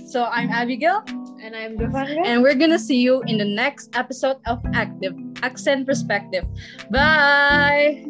So 0.07 0.25
I'm 0.25 0.49
Abigail. 0.49 1.03
And 1.41 1.55
I'm 1.55 1.77
Devanga. 1.77 2.25
And 2.25 2.41
we're 2.41 2.55
gonna 2.55 2.79
see 2.79 3.01
you 3.01 3.21
in 3.27 3.37
the 3.37 3.45
next 3.45 3.95
episode 3.95 4.37
of 4.47 4.63
Active 4.73 5.13
Accent 5.43 5.85
Perspective. 5.85 6.45
Bye. 6.89 8.03